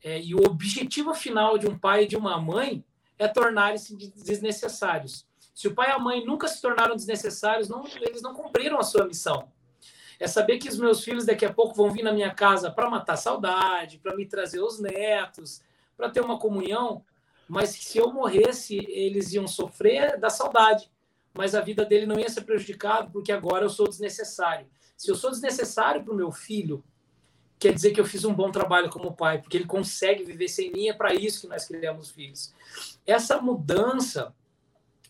[0.03, 2.85] é, e o objetivo final de um pai e de uma mãe
[3.19, 5.27] é tornarem-se desnecessários.
[5.55, 8.83] Se o pai e a mãe nunca se tornaram desnecessários, não, eles não cumpriram a
[8.83, 9.51] sua missão.
[10.19, 12.91] É saber que os meus filhos daqui a pouco vão vir na minha casa para
[12.91, 15.63] matar saudade, para me trazer os netos,
[15.97, 17.03] para ter uma comunhão,
[17.49, 20.91] mas se eu morresse, eles iam sofrer da saudade,
[21.33, 24.67] mas a vida dele não ia ser prejudicada porque agora eu sou desnecessário.
[24.97, 26.83] Se eu sou desnecessário para o meu filho,
[27.59, 30.73] quer dizer que eu fiz um bom trabalho como pai, porque ele consegue viver sem
[30.73, 32.53] mim, é para isso que nós criamos filhos.
[33.07, 34.35] Essa mudança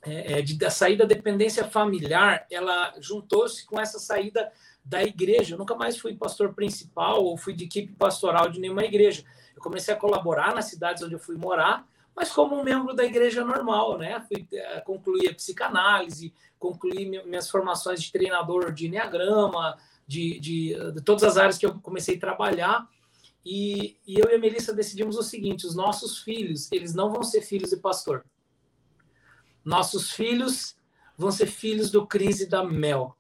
[0.03, 4.53] é, é, de, da saída da dependência familiar, ela juntou-se com essa saída
[4.85, 5.55] da igreja.
[5.55, 9.25] Eu nunca mais fui pastor principal ou fui de equipe pastoral de nenhuma igreja.
[9.55, 13.05] Eu comecei a colaborar nas cidades onde eu fui morar, mas como um membro da
[13.05, 14.25] igreja normal, né?
[14.29, 21.03] Fui é, concluir a psicanálise, concluí minhas formações de treinador de enneagrama, de, de, de
[21.03, 22.89] todas as áreas que eu comecei a trabalhar.
[23.49, 27.23] E, e, eu e a Melissa decidimos o seguinte: os nossos filhos, eles não vão
[27.23, 28.27] ser filhos de pastor.
[29.65, 30.77] Nossos filhos
[31.17, 33.17] vão ser filhos do Cris e da Mel.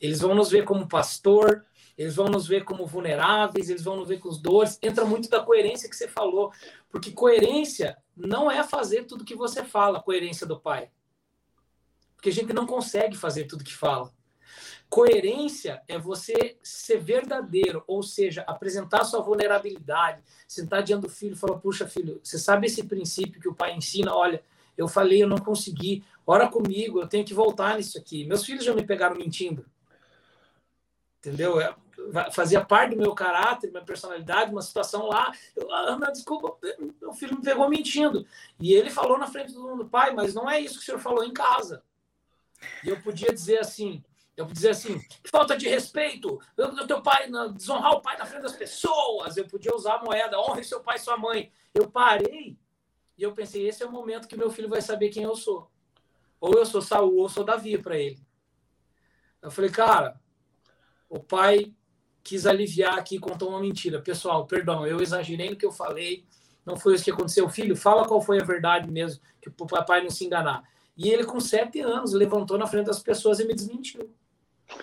[0.00, 1.64] Eles vão nos ver como pastor,
[1.96, 4.80] eles vão nos ver como vulneráveis, eles vão nos ver com os dores.
[4.82, 6.50] Entra muito da coerência que você falou,
[6.90, 10.90] porque coerência não é fazer tudo que você fala, coerência do pai.
[12.16, 14.12] Porque a gente não consegue fazer tudo que fala.
[14.92, 21.38] Coerência é você ser verdadeiro, ou seja, apresentar sua vulnerabilidade, sentar diante do filho e
[21.38, 24.14] falar: Puxa, filho, você sabe esse princípio que o pai ensina?
[24.14, 24.44] Olha,
[24.76, 28.26] eu falei, eu não consegui, ora comigo, eu tenho que voltar nisso aqui.
[28.26, 29.64] Meus filhos já me pegaram mentindo.
[31.20, 31.58] Entendeu?
[31.58, 31.74] É,
[32.30, 35.32] fazia parte do meu caráter, minha personalidade, uma situação lá.
[35.56, 36.54] Eu, Ana, desculpa,
[37.00, 38.26] meu filho me pegou mentindo.
[38.60, 41.00] E ele falou na frente do mundo, pai, mas não é isso que o senhor
[41.00, 41.82] falou em casa.
[42.84, 44.04] E eu podia dizer assim,
[44.36, 48.42] eu podia dizer assim, falta de respeito, o teu pai, desonrar o pai na frente
[48.42, 49.36] das pessoas.
[49.36, 51.52] Eu podia usar a moeda, honre seu pai e sua mãe.
[51.74, 52.58] Eu parei
[53.16, 55.70] e eu pensei, esse é o momento que meu filho vai saber quem eu sou.
[56.40, 58.18] Ou eu sou Saul, ou eu sou Davi para ele.
[59.42, 60.18] Eu falei, cara,
[61.08, 61.74] o pai
[62.22, 64.00] quis aliviar aqui, contou uma mentira.
[64.00, 66.24] Pessoal, perdão, eu exagerei no que eu falei,
[66.64, 67.48] não foi isso que aconteceu.
[67.50, 70.62] Filho, fala qual foi a verdade mesmo, que o papai não se enganar.
[70.96, 74.14] E ele, com sete anos, levantou na frente das pessoas e me desmentiu.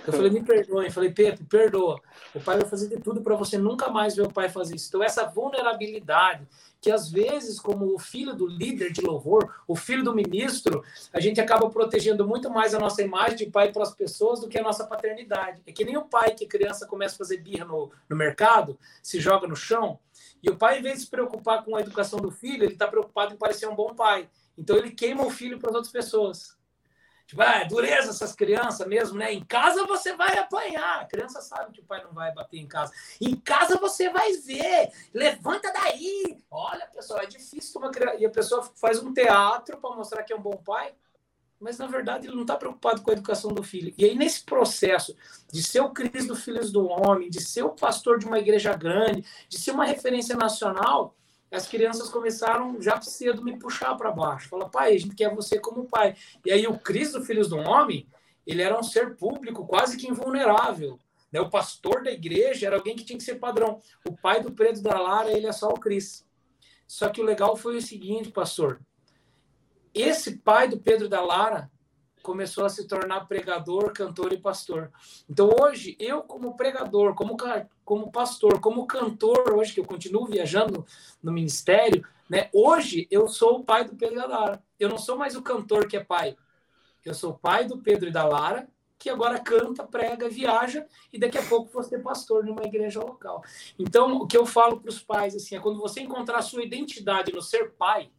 [0.06, 0.90] Eu falei, me perdoe.
[0.90, 2.02] Falei, Pedro, perdoa.
[2.34, 4.88] O pai vai fazer de tudo para você nunca mais ver o pai fazer isso.
[4.90, 6.48] Então, essa vulnerabilidade,
[6.82, 11.20] que às vezes, como o filho do líder de louvor, o filho do ministro, a
[11.20, 14.58] gente acaba protegendo muito mais a nossa imagem de pai para as pessoas do que
[14.58, 15.62] a nossa paternidade.
[15.66, 19.20] É que nem o pai que criança começa a fazer birra no, no mercado, se
[19.20, 20.00] joga no chão,
[20.42, 22.88] e o pai, em vez de se preocupar com a educação do filho, ele está
[22.88, 24.30] preocupado em parecer um bom pai.
[24.58, 26.59] Então, ele queima o filho para as outras pessoas.
[27.30, 29.32] Tipo, ah, é dureza essas crianças mesmo, né?
[29.32, 31.02] Em casa você vai apanhar.
[31.02, 32.92] A criança sabe que o pai não vai bater em casa.
[33.22, 34.92] Em casa você vai ver.
[35.14, 36.42] Levanta daí.
[36.50, 38.16] Olha, pessoal, é difícil uma criança.
[38.18, 40.92] E a pessoa faz um teatro para mostrar que é um bom pai.
[41.60, 43.94] Mas, na verdade, ele não está preocupado com a educação do filho.
[43.96, 45.16] E aí, nesse processo
[45.54, 49.24] de ser o Cristo Filhos do Homem, de ser o pastor de uma igreja grande,
[49.48, 51.14] de ser uma referência nacional,
[51.52, 54.50] as crianças começaram já cedo me puxar para baixo.
[54.50, 56.16] Fala, pai, a gente quer você como pai.
[56.46, 58.08] E aí o Cristo, Filhos do Homem,
[58.46, 61.00] ele era um ser público quase que invulnerável.
[61.32, 61.40] Né?
[61.40, 63.82] O pastor da igreja era alguém que tinha que ser padrão.
[64.08, 66.26] O pai do Pedro da Lara, ele é só o Cris.
[66.88, 68.82] Só que o legal foi o seguinte, pastor.
[69.94, 71.72] Esse pai do Pedro da Lara
[72.22, 74.92] começou a se tornar pregador, cantor e pastor.
[75.30, 77.36] Então hoje, eu como pregador, como,
[77.84, 80.86] como pastor, como cantor, hoje que eu continuo viajando
[81.22, 82.50] no ministério, né?
[82.54, 84.64] Hoje eu sou o pai do Pedro e da Lara.
[84.80, 86.38] Eu não sou mais o cantor que é pai.
[87.04, 88.68] Eu sou o pai do Pedro e da Lara,
[89.00, 93.42] que agora canta, prega, viaja e daqui a pouco vou ser pastor numa igreja local.
[93.80, 96.64] Então, o que eu falo para os pais assim, é quando você encontrar a sua
[96.64, 98.12] identidade no ser pai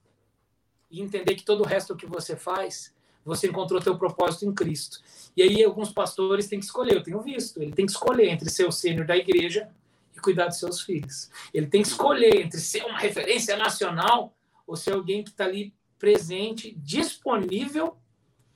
[0.91, 2.95] e entender que todo o resto que você faz
[3.25, 5.01] você encontrou teu propósito em Cristo.
[5.37, 8.49] E aí alguns pastores têm que escolher, eu tenho visto, ele tem que escolher entre
[8.51, 9.69] ser o sênior da igreja
[10.17, 11.31] e cuidar dos seus filhos.
[11.53, 14.35] Ele tem que escolher entre ser uma referência nacional
[14.67, 17.97] ou ser alguém que está ali presente, disponível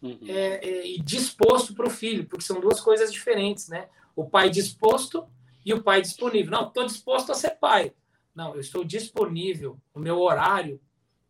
[0.01, 0.19] uhum.
[0.27, 3.89] é, é, e disposto para o filho, porque são duas coisas diferentes, né?
[4.17, 5.27] O pai disposto
[5.65, 6.51] e o pai disponível.
[6.51, 7.93] Não, estou disposto a ser pai.
[8.35, 9.79] Não, eu estou disponível.
[9.93, 10.81] O meu horário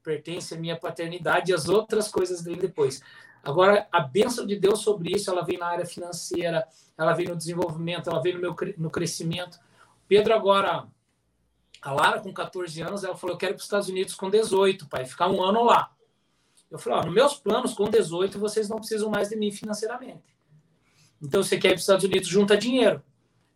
[0.03, 3.03] pertence à minha paternidade e as outras coisas dele depois.
[3.45, 6.66] Agora, a bênção de Deus sobre isso, ela vem na área financeira,
[6.97, 9.59] ela vem no desenvolvimento, ela vem no meu no crescimento.
[10.09, 10.86] Pedro agora,
[11.82, 14.30] a Lara com 14 anos, ela falou, eu quero ir para os Estados Unidos com
[14.30, 15.92] 18, pai, ficar um ano lá.
[16.70, 20.34] Eu falei, ó, nos meus planos, com 18, vocês não precisam mais de mim financeiramente.
[21.22, 23.03] Então, você quer ir para os Estados Unidos, junta dinheiro.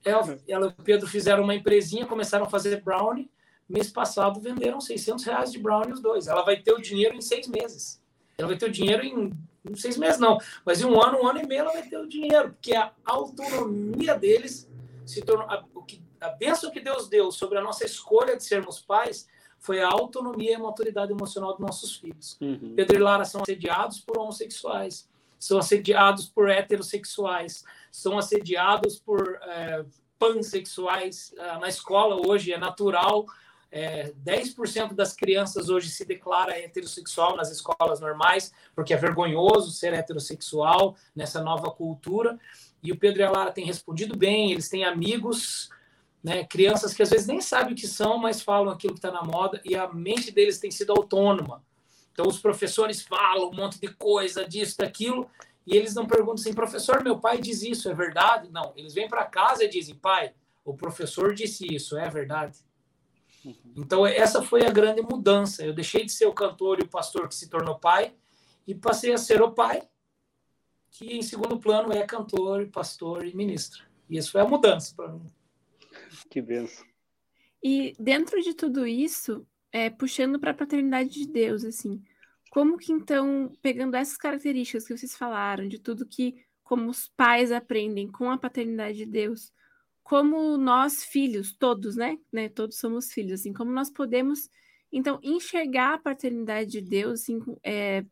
[0.05, 3.31] Ela, ela e o Pedro fizeram uma empresinha, começaram a fazer brownie.
[3.69, 6.27] Mês passado, venderam 600 reais de brownie os dois.
[6.27, 8.01] Ela vai ter o dinheiro em seis meses.
[8.39, 9.33] Ela vai ter o dinheiro em
[9.69, 11.99] não seis meses não, mas em um ano, um ano e meio ela vai ter
[11.99, 14.69] o dinheiro, porque a autonomia deles
[15.07, 18.45] se tornou a, o que, a bênção que Deus deu sobre a nossa escolha de
[18.45, 22.39] sermos pais foi a autonomia e a maturidade emocional dos nossos filhos.
[22.41, 22.75] Uhum.
[22.77, 25.09] Pedro e Lara são assediados por homossexuais,
[25.39, 29.85] são assediados por heterossexuais, são assediados por é,
[30.19, 31.35] pansexuais.
[31.39, 33.27] Ah, na escola hoje é natural
[33.71, 39.93] é, 10% das crianças hoje se declara heterossexual nas escolas normais, porque é vergonhoso ser
[39.93, 42.39] heterossexual nessa nova cultura.
[42.83, 45.69] E o Pedro e a Lara têm respondido bem, eles têm amigos,
[46.23, 49.11] né, crianças que às vezes nem sabem o que são, mas falam aquilo que está
[49.11, 51.63] na moda, e a mente deles tem sido autônoma.
[52.13, 55.29] Então, os professores falam um monte de coisa, disso, daquilo,
[55.67, 58.49] e eles não perguntam assim, professor, meu pai diz isso, é verdade?
[58.51, 60.33] Não, eles vêm para casa e dizem, pai,
[60.65, 62.59] o professor disse isso, é verdade?
[63.77, 65.65] Então, essa foi a grande mudança.
[65.65, 68.15] Eu deixei de ser o cantor e o pastor que se tornou pai
[68.67, 69.83] e passei a ser o pai,
[70.91, 73.85] que em segundo plano é cantor, pastor e ministro.
[74.09, 75.27] E isso foi a mudança para mim.
[76.31, 76.87] Que benção.
[77.63, 82.03] E dentro de tudo isso, é, puxando para a paternidade de Deus, assim,
[82.51, 87.51] como que então, pegando essas características que vocês falaram, de tudo que como os pais
[87.51, 89.53] aprendem com a paternidade de Deus,
[90.09, 92.19] como nós filhos, todos, né?
[92.33, 92.49] né?
[92.49, 94.49] Todos somos filhos, assim, como nós podemos,
[94.91, 98.03] então, enxergar a paternidade de Deus, assim, é,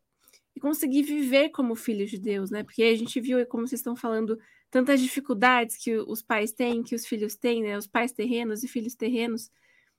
[0.55, 2.63] e conseguir viver como filhos de Deus, né?
[2.63, 4.39] Porque a gente viu, como vocês estão falando,
[4.69, 7.75] tantas dificuldades que os pais têm, que os filhos têm, né?
[7.75, 9.49] Os pais terrenos e filhos terrenos.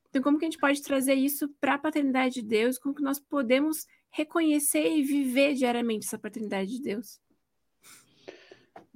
[0.09, 2.79] Então, como que a gente pode trazer isso para a paternidade de Deus?
[2.79, 7.19] Como que nós podemos reconhecer e viver diariamente essa paternidade de Deus?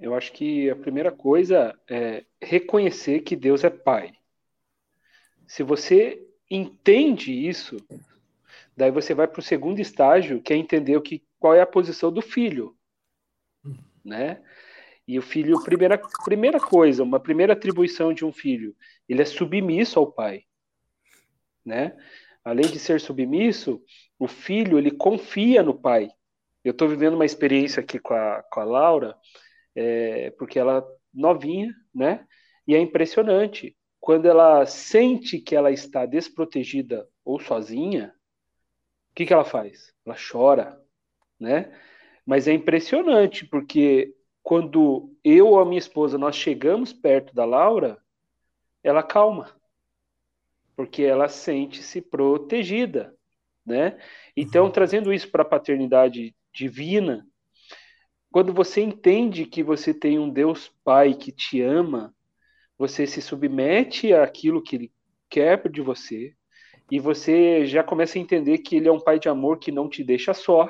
[0.02, 4.12] Eu acho que a primeira coisa é reconhecer que Deus é Pai.
[5.46, 7.76] Se você entende isso,
[8.76, 11.66] daí você vai para o segundo estágio, que é entender o que, qual é a
[11.66, 12.76] posição do filho,
[14.04, 14.42] né?
[15.06, 18.74] E o filho, primeira, primeira coisa, uma primeira atribuição de um filho,
[19.08, 20.42] ele é submisso ao pai,
[21.64, 21.96] né?
[22.44, 23.80] Além de ser submisso,
[24.18, 26.10] o filho ele confia no pai.
[26.64, 29.16] Eu estou vivendo uma experiência aqui com a, com a Laura,
[29.74, 32.26] é, porque ela novinha, né?
[32.66, 38.12] E é impressionante quando ela sente que ela está desprotegida ou sozinha,
[39.10, 39.92] o que, que ela faz?
[40.04, 40.80] Ela chora,
[41.38, 41.72] né?
[42.26, 44.12] Mas é impressionante porque
[44.42, 47.96] quando eu ou a minha esposa nós chegamos perto da Laura,
[48.82, 49.54] ela calma,
[50.74, 53.14] porque ela sente-se protegida,
[53.64, 54.00] né?
[54.36, 54.72] Então, uhum.
[54.72, 57.24] trazendo isso para a paternidade divina,
[58.32, 62.14] quando você entende que você tem um Deus Pai que te ama,
[62.78, 64.92] você se submete àquilo que Ele
[65.28, 66.34] quer de você,
[66.90, 69.88] e você já começa a entender que Ele é um Pai de amor que não
[69.88, 70.68] te deixa só.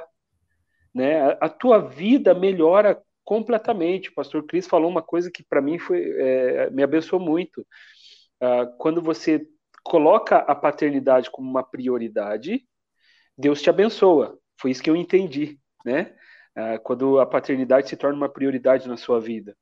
[0.92, 1.36] Né?
[1.40, 4.10] A, tua vida melhora completamente.
[4.10, 7.66] O pastor Cris falou uma coisa que para mim foi, é, me abençoou muito.
[8.42, 9.46] Uh, quando você
[9.84, 12.66] coloca a paternidade como uma prioridade,
[13.38, 14.38] Deus te abençoa.
[14.60, 16.14] Foi isso que eu entendi, né?
[16.54, 19.56] Ah, quando a paternidade se torna uma prioridade na sua vida.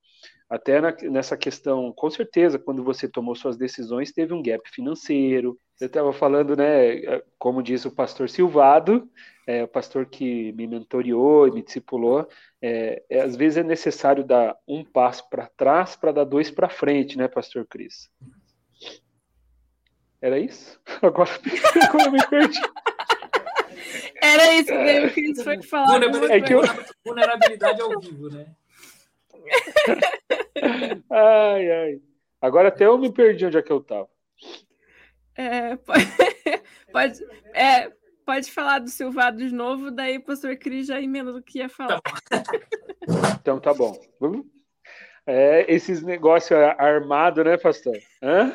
[0.49, 5.57] Até na, nessa questão, com certeza, quando você tomou suas decisões, teve um gap financeiro.
[5.81, 9.09] Eu estava falando, né, eh, como diz o pastor Silvado,
[9.47, 12.29] é, o pastor que me mentoriou e me discipulou,
[12.61, 16.69] é, é, às vezes é necessário dar um passo para trás para dar dois para
[16.69, 18.11] frente, né, pastor Cris?
[20.21, 20.81] Era isso?
[21.01, 21.31] Agora,
[21.89, 22.61] agora eu me perdi.
[24.23, 25.87] Era isso que o Cris foi falar.
[25.87, 26.63] Vulnerabilidade, é que eu...
[27.05, 28.47] vulnerabilidade ao vivo, né?
[31.11, 32.01] ai, ai.
[32.41, 34.09] Agora até eu me perdi onde é que eu tava.
[35.35, 36.05] É, pode,
[36.93, 37.91] pode, é,
[38.25, 41.69] pode falar do Silvado de novo, daí o pastor Cris já emenda do que ia
[41.69, 42.01] falar.
[43.41, 43.99] Então tá bom.
[45.33, 47.97] É, esses negócios armados, né, pastor?
[48.21, 48.53] Hã?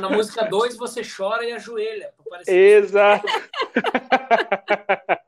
[0.00, 2.12] Na música 2 você chora e ajoelha.
[2.48, 3.24] Exato.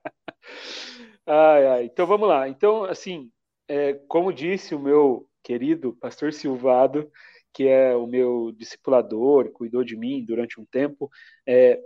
[1.29, 1.85] Ai, ai.
[1.85, 2.49] Então vamos lá.
[2.49, 3.33] Então, assim,
[3.69, 7.11] é, como disse o meu querido pastor Silvado,
[7.53, 11.11] que é o meu discipulador, cuidou de mim durante um tempo,
[11.45, 11.81] é,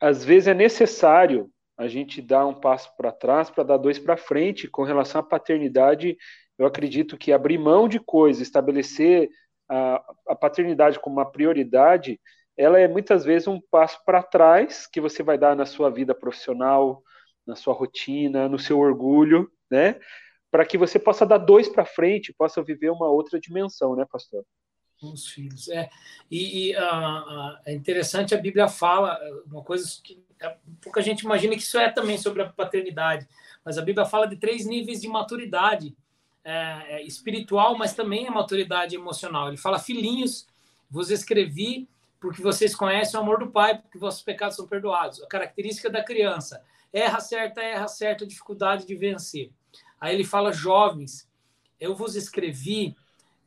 [0.00, 1.48] às vezes é necessário
[1.78, 4.68] a gente dar um passo para trás para dar dois para frente.
[4.68, 6.16] Com relação à paternidade,
[6.62, 9.28] eu acredito que abrir mão de coisas, estabelecer
[9.68, 12.20] a, a paternidade como uma prioridade,
[12.56, 16.14] ela é muitas vezes um passo para trás que você vai dar na sua vida
[16.14, 17.02] profissional,
[17.44, 19.98] na sua rotina, no seu orgulho, né?
[20.50, 24.44] Para que você possa dar dois para frente, possa viver uma outra dimensão, né, pastor?
[25.02, 25.88] Os filhos, é.
[26.30, 30.22] E, e uh, é interessante, a Bíblia fala uma coisa que
[30.80, 33.26] pouca gente imagina que isso é também sobre a paternidade,
[33.64, 35.96] mas a Bíblia fala de três níveis de maturidade
[36.44, 39.48] é, é, espiritual, mas também a maturidade emocional.
[39.48, 40.46] Ele fala, filhinhos,
[40.90, 41.88] vos escrevi
[42.20, 45.22] porque vocês conhecem o amor do Pai, porque vossos pecados são perdoados.
[45.22, 46.62] A característica da criança,
[46.92, 49.50] erra certa, erra certa, dificuldade de vencer.
[50.00, 51.28] Aí ele fala, jovens,
[51.80, 52.96] eu vos escrevi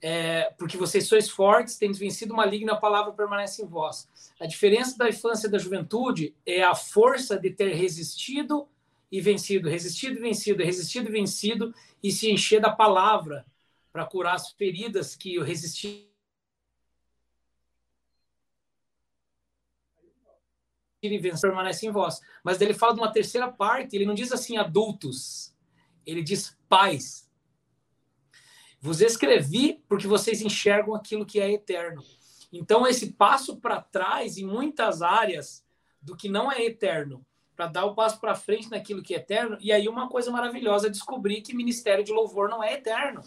[0.02, 4.08] é, porque vocês sois fortes, tendes vencido o maligno, a palavra permanece em vós.
[4.40, 8.68] A diferença da infância e da juventude é a força de ter resistido
[9.16, 13.46] e vencido, resistido e vencido, resistido e vencido, e se encher da palavra
[13.90, 16.12] para curar as feridas que o resistir
[21.02, 22.20] e vencer permanece em vós.
[22.44, 25.56] Mas ele fala de uma terceira parte, ele não diz assim adultos,
[26.06, 27.32] ele diz pais.
[28.82, 32.04] Vos escrevi porque vocês enxergam aquilo que é eterno.
[32.52, 35.66] Então, esse passo para trás em muitas áreas
[36.02, 37.26] do que não é eterno,
[37.56, 39.58] para dar o passo para frente naquilo que é eterno.
[39.62, 43.22] E aí, uma coisa maravilhosa é descobrir que ministério de louvor não é eterno,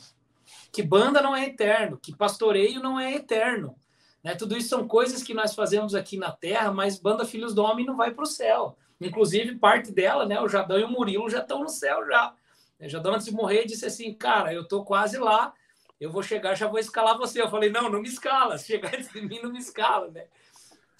[0.73, 3.75] que banda não é eterno, que pastoreio não é eterno.
[4.23, 4.35] Né?
[4.35, 7.87] Tudo isso são coisas que nós fazemos aqui na Terra, mas banda Filhos do Homem
[7.87, 8.77] não vai para o céu.
[9.01, 12.35] Inclusive, parte dela, né, o Jadão e o Murilo já estão no céu já.
[12.81, 15.53] O Jadão, antes de morrer, disse assim, cara, eu tô quase lá,
[16.01, 17.41] eu vou chegar, já vou escalar você.
[17.41, 20.27] Eu falei, não, não me escala, se chegar antes de mim, não me escala, né?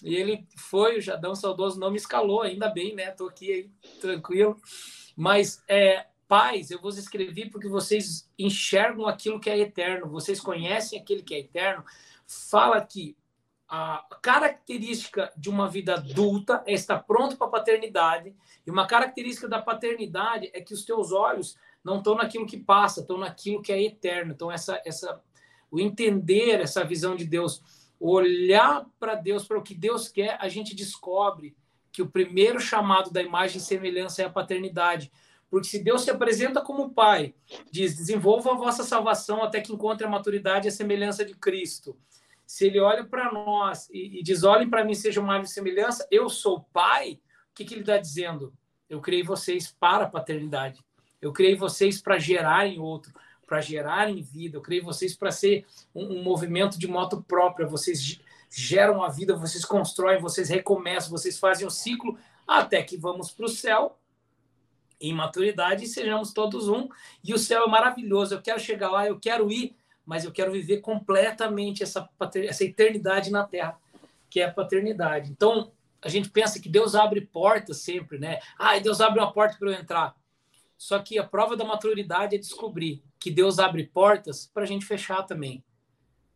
[0.03, 3.11] E ele foi, o Jadão Saudoso não me escalou, ainda bem, né?
[3.11, 3.71] Tô aqui aí,
[4.01, 4.61] tranquilo.
[5.17, 11.01] Mas, é, pais, eu vos escrevi porque vocês enxergam aquilo que é eterno, vocês conhecem
[11.01, 11.85] aquele que é eterno.
[12.27, 13.17] Fala que
[13.69, 18.35] a característica de uma vida adulta é estar pronto para a paternidade,
[18.67, 23.01] e uma característica da paternidade é que os teus olhos não estão naquilo que passa,
[23.01, 24.33] estão naquilo que é eterno.
[24.33, 25.23] Então, essa, essa,
[25.71, 27.63] o entender essa visão de Deus
[28.01, 31.57] olhar para Deus, para o que Deus quer, a gente descobre
[31.91, 35.11] que o primeiro chamado da imagem e semelhança é a paternidade.
[35.51, 37.35] Porque se Deus se apresenta como Pai,
[37.71, 41.97] diz: desenvolva a vossa salvação até que encontre a maturidade e a semelhança de Cristo.
[42.47, 46.29] Se ele olha para nós e, e, diz: olhem para mim, seja uma semelhança, eu
[46.29, 47.21] sou Pai,
[47.51, 48.53] o que, que ele está dizendo?
[48.89, 50.85] Eu criei vocês para a paternidade.
[51.21, 53.13] Eu criei vocês para gerarem outro
[53.49, 54.59] para gerarem vida.
[54.59, 57.67] Eu creio vocês para ser um, um, movimento de moto própria.
[57.67, 58.21] Vocês
[58.51, 63.47] geram a vida, vocês constroem, vocês recomeçam, vocês fazem o ciclo até que vamos para
[63.47, 63.99] o céu
[65.01, 66.89] em maturidade e sejamos todos um.
[67.25, 68.35] E o céu é maravilhoso.
[68.35, 69.75] Eu quero chegar lá, eu quero ir,
[70.05, 73.79] mas eu quero viver completamente essa, essa eternidade na Terra,
[74.29, 75.31] que é a paternidade.
[75.31, 75.73] Então,
[76.03, 78.41] a gente pensa que Deus abre portas sempre, né?
[78.59, 80.15] Ah, Deus abre uma porta para eu entrar.
[80.79, 84.87] Só que a prova da maturidade é descobrir que Deus abre portas para a gente
[84.87, 85.63] fechar também.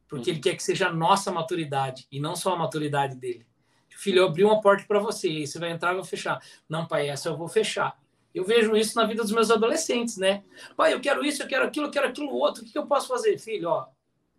[0.08, 3.46] Porque Ele quer que seja a nossa maturidade e não só a maturidade dele.
[3.88, 6.42] Filho, eu abri uma porta para você, e você vai entrar e vou fechar.
[6.68, 7.96] Não, pai, essa eu vou fechar.
[8.34, 10.42] Eu vejo isso na vida dos meus adolescentes, né?
[10.76, 12.64] Pai, eu quero isso, eu quero aquilo, eu quero aquilo outro.
[12.64, 13.38] O que eu posso fazer?
[13.38, 13.86] Filho, ó,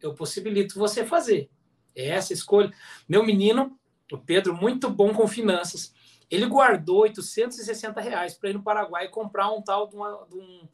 [0.01, 1.49] eu possibilito você fazer.
[1.95, 2.74] É essa escolha.
[3.08, 3.80] Meu menino,
[4.12, 5.93] o Pedro, muito bom com finanças.
[6.34, 10.68] Ele guardou 860 reais para ir no Paraguai comprar um tal de, uma, de um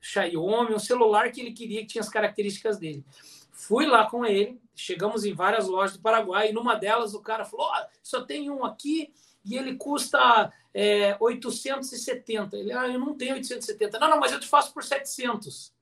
[0.00, 3.04] Xiaomi, um celular que ele queria que tinha as características dele.
[3.52, 7.44] Fui lá com ele, chegamos em várias lojas do Paraguai e numa delas o cara
[7.44, 9.12] falou: oh, só tem um aqui
[9.44, 12.56] e ele custa é, 870.
[12.56, 13.98] Ele, ah, eu não tenho 870.
[13.98, 15.74] Não, não, mas eu te faço por 700.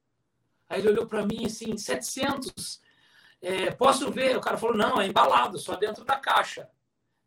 [0.69, 2.81] Aí ele olhou para mim assim: 700?
[3.41, 4.37] É, posso ver?
[4.37, 6.69] O cara falou: não, é embalado, só dentro da caixa.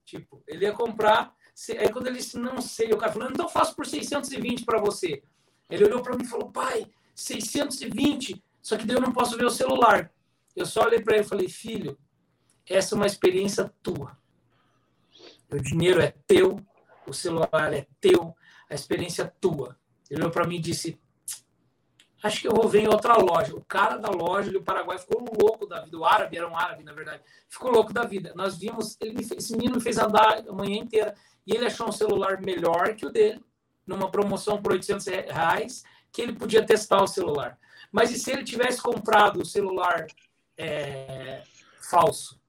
[0.03, 1.33] Tipo, ele ia comprar.
[1.79, 5.21] Aí quando ele disse: não sei, o cara falou: então faço por 620 para você.
[5.69, 9.45] Ele olhou para mim e falou: pai, 620, só que daí eu não posso ver
[9.45, 10.11] o celular.
[10.55, 11.97] Eu só olhei para ele e falei: filho,
[12.67, 14.17] essa é uma experiência tua.
[15.51, 16.59] O dinheiro é teu,
[17.05, 18.35] o celular é teu,
[18.69, 19.77] a experiência é tua.
[20.09, 20.99] Ele olhou para mim e disse:
[22.23, 23.53] Acho que eu vou ver em outra loja.
[23.53, 25.97] O cara da loja do Paraguai ficou louco da vida.
[25.97, 27.21] O árabe era um árabe, na verdade.
[27.49, 28.31] Ficou louco da vida.
[28.33, 31.13] Nós vimos, ele esse menino me fez andar a manhã inteira.
[31.45, 33.43] E ele achou um celular melhor que o dele
[33.85, 37.59] numa promoção por 800 reais, que ele podia testar o celular.
[37.91, 40.07] Mas e se ele tivesse comprado o celular
[40.57, 41.43] é,
[41.81, 42.39] falso?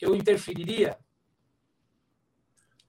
[0.00, 0.98] Eu interferiria?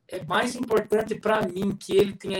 [0.07, 2.37] É mais importante para mim que ele tenha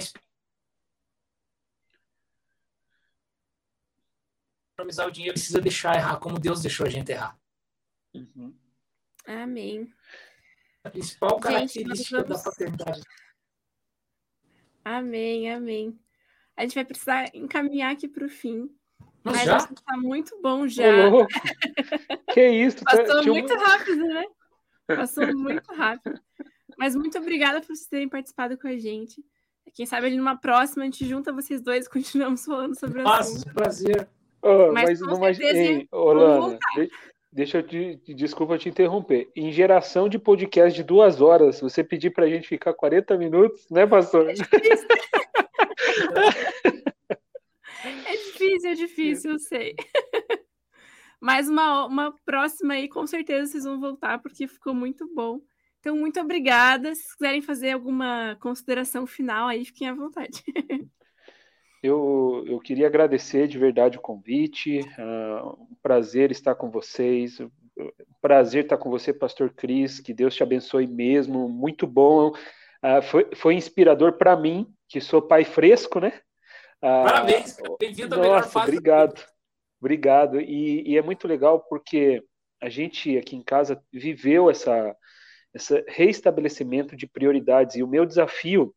[4.73, 7.37] economizar o dinheiro, precisa deixar errar como Deus deixou a gente errar.
[8.13, 8.53] Uhum.
[9.25, 9.91] Amém.
[10.83, 12.43] A principal característica vamos...
[12.43, 13.01] da paternidade.
[14.83, 15.99] Amém, amém.
[16.57, 18.69] A gente vai precisar encaminhar aqui para o fim.
[19.23, 19.57] Mas, mas já?
[19.57, 20.83] está muito bom já.
[22.33, 22.83] que isso?
[22.83, 24.25] Passou muito rápido, né?
[24.87, 26.19] Passou muito rápido.
[26.77, 29.23] Mas muito obrigada por vocês terem participado com a gente.
[29.73, 33.03] Quem sabe ali numa próxima a gente junta vocês dois e continuamos falando sobre o
[33.03, 33.53] Nossa, assunto.
[33.53, 34.09] prazer.
[34.41, 35.39] Oh, mas, mas não mais.
[35.39, 37.99] Ei, Olana, deixa eu te.
[38.13, 39.29] Desculpa te interromper.
[39.35, 43.67] Em geração de podcast de duas horas, você pedir para a gente ficar 40 minutos,
[43.69, 44.29] né, pastor?
[44.29, 44.87] É difícil,
[48.05, 49.75] é difícil, é difícil, eu sei.
[51.19, 55.39] Mas uma, uma próxima aí, com certeza vocês vão voltar, porque ficou muito bom.
[55.79, 56.93] Então, muito obrigada.
[56.95, 60.43] Se quiserem fazer alguma consideração final aí, fiquem à vontade.
[61.83, 67.39] Eu, eu queria agradecer de verdade o convite, uh, um prazer estar com vocês,
[68.21, 73.27] prazer estar com você, Pastor Cris, que Deus te abençoe mesmo, muito bom, uh, foi,
[73.35, 76.21] foi inspirador para mim, que sou pai fresco, né?
[76.77, 78.69] Uh, Parabéns, bem-vindo à melhor fase.
[78.69, 79.25] obrigado,
[79.77, 82.23] obrigado, e, e é muito legal porque
[82.61, 84.95] a gente aqui em casa viveu essa,
[85.53, 88.73] esse reestabelecimento de prioridades, e o meu desafio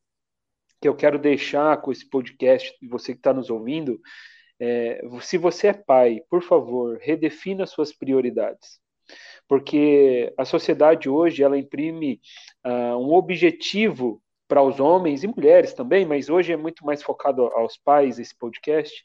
[0.81, 4.01] que eu quero deixar com esse podcast, você que está nos ouvindo,
[4.59, 8.79] é, se você é pai, por favor, redefina suas prioridades.
[9.49, 12.20] Porque a sociedade hoje, ela imprime
[12.64, 17.43] uh, um objetivo para os homens e mulheres também, mas hoje é muito mais focado
[17.43, 19.05] aos pais esse podcast,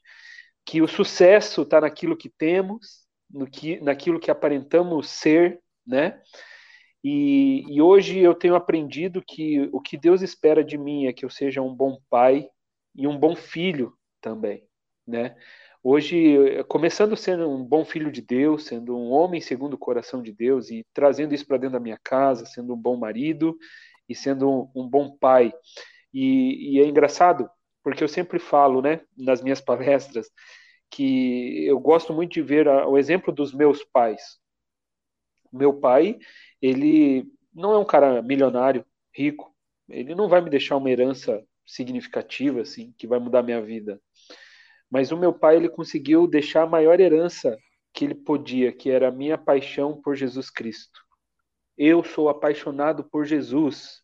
[0.66, 6.20] que o sucesso está naquilo que temos, no que, naquilo que aparentamos ser, né?
[7.04, 11.26] E, e, hoje eu tenho aprendido que o que Deus espera de mim é que
[11.26, 12.47] eu seja um bom pai
[12.95, 14.64] e um bom filho também,
[15.08, 15.36] né?
[15.84, 20.32] Hoje, começando sendo um bom filho de Deus, sendo um homem segundo o coração de
[20.32, 23.58] Deus e trazendo isso para dentro da minha casa, sendo um bom marido
[24.08, 25.52] e sendo um, um bom pai.
[26.14, 27.49] E, e é engraçado,
[27.84, 30.30] porque eu sempre falo, né, nas minhas palestras,
[30.91, 34.22] que eu gosto muito de ver a, o exemplo dos meus pais.
[35.52, 36.20] Meu pai,
[36.62, 39.53] ele não é um cara milionário, rico.
[39.89, 44.01] Ele não vai me deixar uma herança significativa, assim, que vai mudar minha vida.
[44.89, 47.57] Mas o meu pai, ele conseguiu deixar a maior herança
[47.93, 50.99] que ele podia, que era a minha paixão por Jesus Cristo.
[51.78, 54.01] Eu sou apaixonado por Jesus.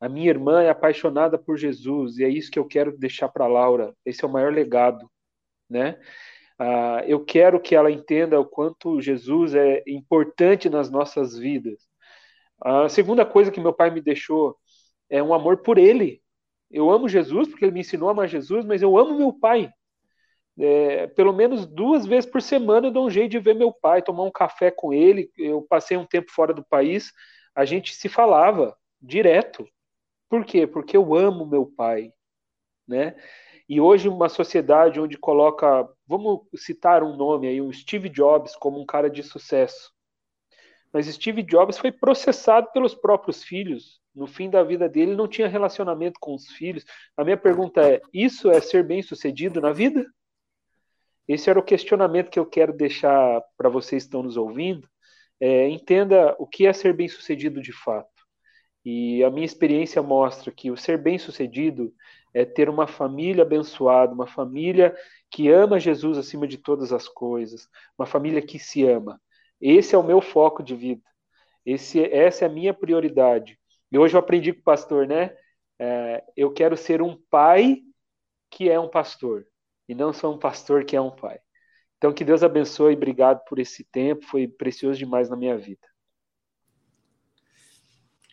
[0.00, 3.46] A minha irmã é apaixonada por Jesus e é isso que eu quero deixar para
[3.46, 3.94] Laura.
[4.04, 5.08] Esse é o maior legado,
[5.68, 6.00] né?
[6.64, 11.88] Ah, eu quero que ela entenda o quanto Jesus é importante nas nossas vidas.
[12.60, 14.56] A segunda coisa que meu pai me deixou
[15.10, 16.22] é um amor por ele.
[16.70, 19.72] Eu amo Jesus porque ele me ensinou a amar Jesus, mas eu amo meu pai.
[20.56, 24.00] É, pelo menos duas vezes por semana eu dou um jeito de ver meu pai,
[24.00, 25.32] tomar um café com ele.
[25.36, 27.12] Eu passei um tempo fora do país,
[27.56, 29.66] a gente se falava direto.
[30.28, 30.64] Por quê?
[30.64, 32.12] Porque eu amo meu pai,
[32.86, 33.16] né?
[33.72, 38.78] E hoje uma sociedade onde coloca, vamos citar um nome aí, um Steve Jobs como
[38.78, 39.90] um cara de sucesso.
[40.92, 43.98] Mas Steve Jobs foi processado pelos próprios filhos.
[44.14, 46.84] No fim da vida dele, não tinha relacionamento com os filhos.
[47.16, 50.04] A minha pergunta é: isso é ser bem-sucedido na vida?
[51.26, 54.86] Esse era o questionamento que eu quero deixar para vocês que estão nos ouvindo.
[55.40, 58.10] É, entenda o que é ser bem-sucedido de fato.
[58.84, 61.94] E a minha experiência mostra que o ser bem-sucedido
[62.34, 64.96] é ter uma família abençoada, uma família
[65.30, 67.68] que ama Jesus acima de todas as coisas,
[67.98, 69.20] uma família que se ama.
[69.60, 71.02] Esse é o meu foco de vida.
[71.64, 73.58] Esse, essa é a minha prioridade.
[73.90, 75.36] E hoje eu aprendi com o pastor, né?
[75.78, 77.82] É, eu quero ser um pai
[78.50, 79.46] que é um pastor,
[79.88, 81.40] e não só um pastor que é um pai.
[81.96, 85.86] Então, que Deus abençoe, obrigado por esse tempo, foi precioso demais na minha vida.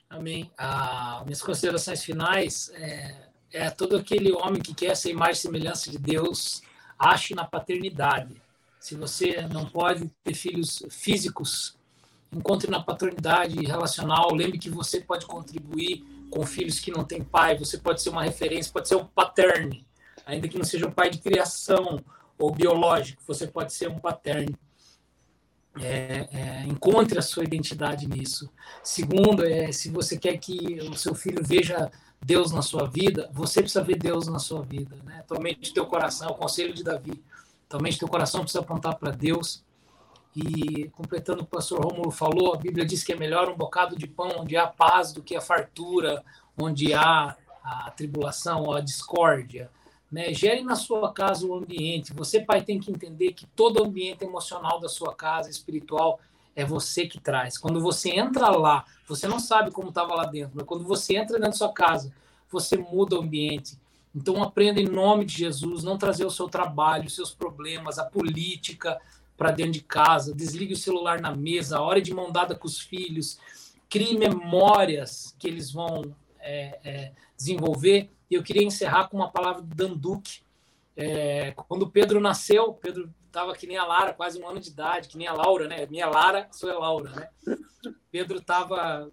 [0.10, 0.52] Amém.
[0.58, 5.98] Ah, minhas considerações finais é é todo aquele homem que quer ser mais semelhança de
[5.98, 6.62] Deus,
[6.98, 8.42] ache na paternidade.
[8.80, 11.78] Se você não pode ter filhos físicos,
[12.32, 14.34] encontre na paternidade relacional.
[14.34, 17.58] Lembre que você pode contribuir com filhos que não têm pai.
[17.58, 19.86] Você pode ser uma referência, pode ser um paterne,
[20.26, 22.00] ainda que não seja um pai de criação
[22.38, 23.22] ou biológico.
[23.28, 24.56] Você pode ser um paterne.
[25.82, 28.50] é, é, encontre a sua identidade nisso.
[28.84, 31.92] Segundo, é, se você quer que o seu filho veja
[32.22, 34.98] Deus na sua vida, você precisa ver Deus na sua vida.
[35.04, 35.20] Né?
[35.20, 37.24] Atualmente, teu coração, o conselho de Davi,
[37.68, 39.64] atualmente teu coração precisa apontar para Deus.
[40.36, 43.58] E completando o que o pastor Rômulo falou, a Bíblia diz que é melhor um
[43.58, 46.24] bocado de pão onde há paz do que a fartura,
[46.58, 49.72] onde há a tribulação, a discórdia.
[50.12, 50.34] Né?
[50.34, 52.14] Gere na sua casa o ambiente.
[52.14, 56.20] Você, pai, tem que entender que todo o ambiente emocional da sua casa, espiritual,
[56.60, 57.58] é você que traz.
[57.58, 61.38] Quando você entra lá, você não sabe como estava lá dentro, mas quando você entra
[61.38, 62.12] dentro da sua casa,
[62.52, 63.78] você muda o ambiente.
[64.14, 68.06] Então aprenda em nome de Jesus, não trazer o seu trabalho, os seus problemas, a
[68.06, 69.00] política
[69.38, 72.68] para dentro de casa, desligue o celular na mesa, a hora de mão dada com
[72.68, 73.40] os filhos,
[73.90, 78.10] crie memórias que eles vão é, é, desenvolver.
[78.30, 80.42] E eu queria encerrar com uma palavra do Dan Duque.
[81.02, 85.08] É, quando Pedro nasceu, Pedro estava que nem a Lara, quase um ano de idade,
[85.08, 85.86] que nem a Laura, né?
[85.86, 87.30] Minha Lara, sou a Laura, né?
[88.12, 89.10] Pedro estava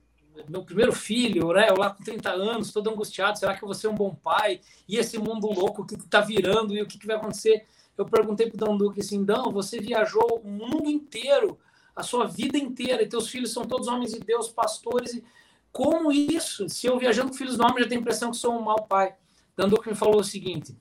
[0.48, 1.70] meu primeiro filho, né?
[1.70, 4.60] Eu lá com 30 anos, todo angustiado, será que eu vou ser um bom pai?
[4.88, 7.64] E esse mundo louco, o que está virando e o que, que vai acontecer?
[7.96, 11.56] Eu perguntei para o Dão Duque assim, Dão, você viajou o mundo inteiro,
[11.94, 15.24] a sua vida inteira, e teus filhos são todos homens de Deus, pastores, e
[15.70, 16.68] como isso?
[16.68, 18.82] Se eu viajando com filhos do homem, já tenho a impressão que sou um mau
[18.82, 19.14] pai.
[19.56, 20.76] Dão Duque me falou o seguinte,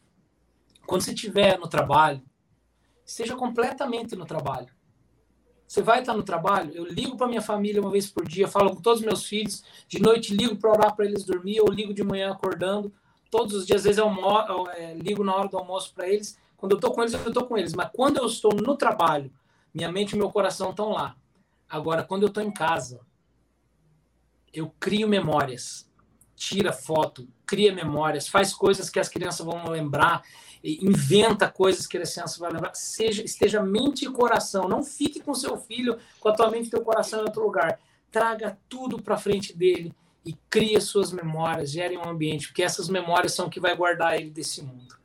[0.86, 2.22] quando você estiver no trabalho,
[3.06, 4.74] esteja completamente no trabalho.
[5.68, 6.72] Você vai estar no trabalho?
[6.74, 9.64] Eu ligo para minha família uma vez por dia, falo com todos os meus filhos.
[9.88, 12.94] De noite ligo para orar para eles dormir, ou ligo de manhã acordando.
[13.32, 16.38] Todos os dias, às vezes eu, eu é, ligo na hora do almoço para eles.
[16.56, 17.74] Quando eu estou com eles, eu estou com eles.
[17.74, 19.32] Mas quando eu estou no trabalho,
[19.74, 21.16] minha mente e meu coração estão lá.
[21.68, 23.02] Agora, quando eu estou em casa,
[24.54, 25.90] eu crio memórias.
[26.36, 30.22] Tira foto, cria memórias, faz coisas que as crianças vão lembrar
[30.66, 32.74] inventa coisas que a criança vai lembrar.
[32.74, 34.68] Seja, esteja mente e coração.
[34.68, 37.80] Não fique com seu filho com a tua mente e teu coração em outro lugar.
[38.12, 39.94] Traga tudo para frente dele
[40.26, 44.32] e crie suas memórias, gere um ambiente, porque essas memórias são que vai guardar ele
[44.32, 44.96] desse mundo.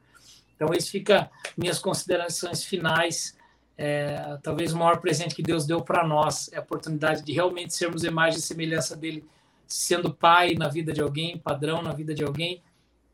[0.56, 3.36] Então, esse fica minhas considerações finais.
[3.76, 7.74] É, talvez o maior presente que Deus deu para nós é a oportunidade de realmente
[7.74, 9.26] sermos imagem e semelhança dele,
[9.66, 12.62] sendo pai na vida de alguém, padrão na vida de alguém,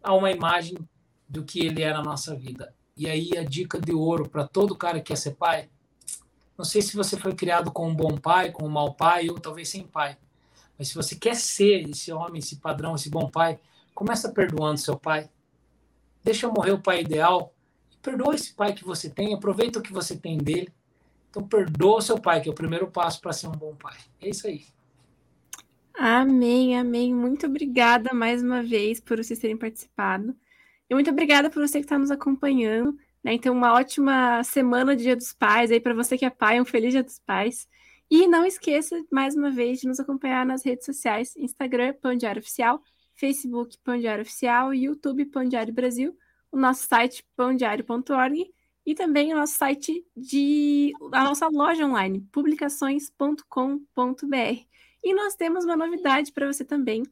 [0.02, 0.76] a uma imagem
[1.28, 2.74] do que ele é na nossa vida.
[2.96, 5.68] E aí a dica de ouro para todo cara que quer ser pai,
[6.56, 9.38] não sei se você foi criado com um bom pai, com um mau pai ou
[9.38, 10.16] talvez sem pai,
[10.78, 13.58] mas se você quer ser esse homem, esse padrão, esse bom pai,
[13.94, 15.30] começa perdoando seu pai.
[16.22, 17.54] Deixa morrer o pai ideal
[17.92, 20.72] e perdoa esse pai que você tem, aproveita o que você tem dele.
[21.30, 23.96] Então perdoa seu pai, que é o primeiro passo para ser um bom pai.
[24.20, 24.64] É isso aí.
[25.98, 27.14] Amém, amém.
[27.14, 30.36] Muito obrigada mais uma vez por vocês terem participado.
[30.88, 32.96] E muito obrigada por você que está nos acompanhando.
[33.22, 33.34] Né?
[33.34, 36.64] Então, uma ótima semana de Dia dos Pais aí para você que é pai, um
[36.64, 37.68] feliz Dia dos Pais.
[38.10, 42.40] E não esqueça, mais uma vez, de nos acompanhar nas redes sociais: Instagram, Pão Diário
[42.40, 42.80] Oficial,
[43.16, 46.16] Facebook, Pão Diário Oficial, YouTube, Pão Diário Brasil,
[46.52, 54.66] o nosso site, pãodiário.org e também o nosso site de a nossa loja online, publicações.com.br.
[55.02, 57.02] E nós temos uma novidade para você também.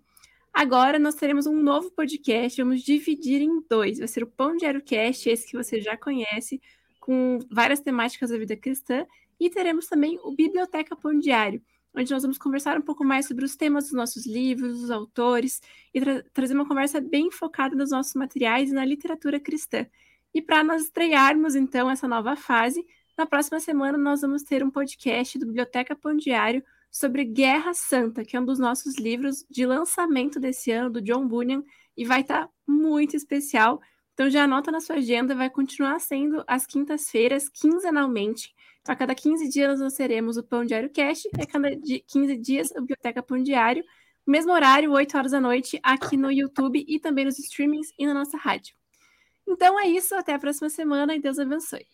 [0.55, 3.99] Agora nós teremos um novo podcast, vamos dividir em dois.
[3.99, 6.63] Vai ser o Pão Diário Cast, esse que você já conhece,
[7.01, 9.05] com várias temáticas da vida cristã,
[9.41, 11.61] e teremos também o Biblioteca Pão Diário,
[11.93, 15.61] onde nós vamos conversar um pouco mais sobre os temas dos nossos livros, os autores,
[15.93, 19.85] e tra trazer uma conversa bem focada nos nossos materiais e na literatura cristã.
[20.33, 22.87] E para nós estrearmos, então, essa nova fase,
[23.19, 26.63] na próxima semana nós vamos ter um podcast do Biblioteca Pão Diário
[26.95, 31.27] sobre Guerra Santa, que é um dos nossos livros de lançamento desse ano, do John
[31.27, 31.65] Bunyan,
[31.97, 33.81] e vai estar tá muito especial.
[34.13, 38.55] Então já anota na sua agenda, vai continuar sendo às quintas-feiras, quinzenalmente.
[38.81, 41.69] Então, a cada 15 dias nós teremos o Pão Diário Cast, e a cada
[42.07, 43.85] 15 dias a Biblioteca Pão Diário,
[44.25, 48.15] mesmo horário, 8 horas da noite, aqui no YouTube e também nos streamings e na
[48.15, 48.77] nossa rádio.
[49.49, 51.87] Então é isso, até a próxima semana e Deus abençoe.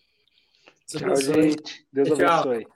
[0.87, 1.87] Tchau, gente.
[1.91, 2.67] Deus abençoe.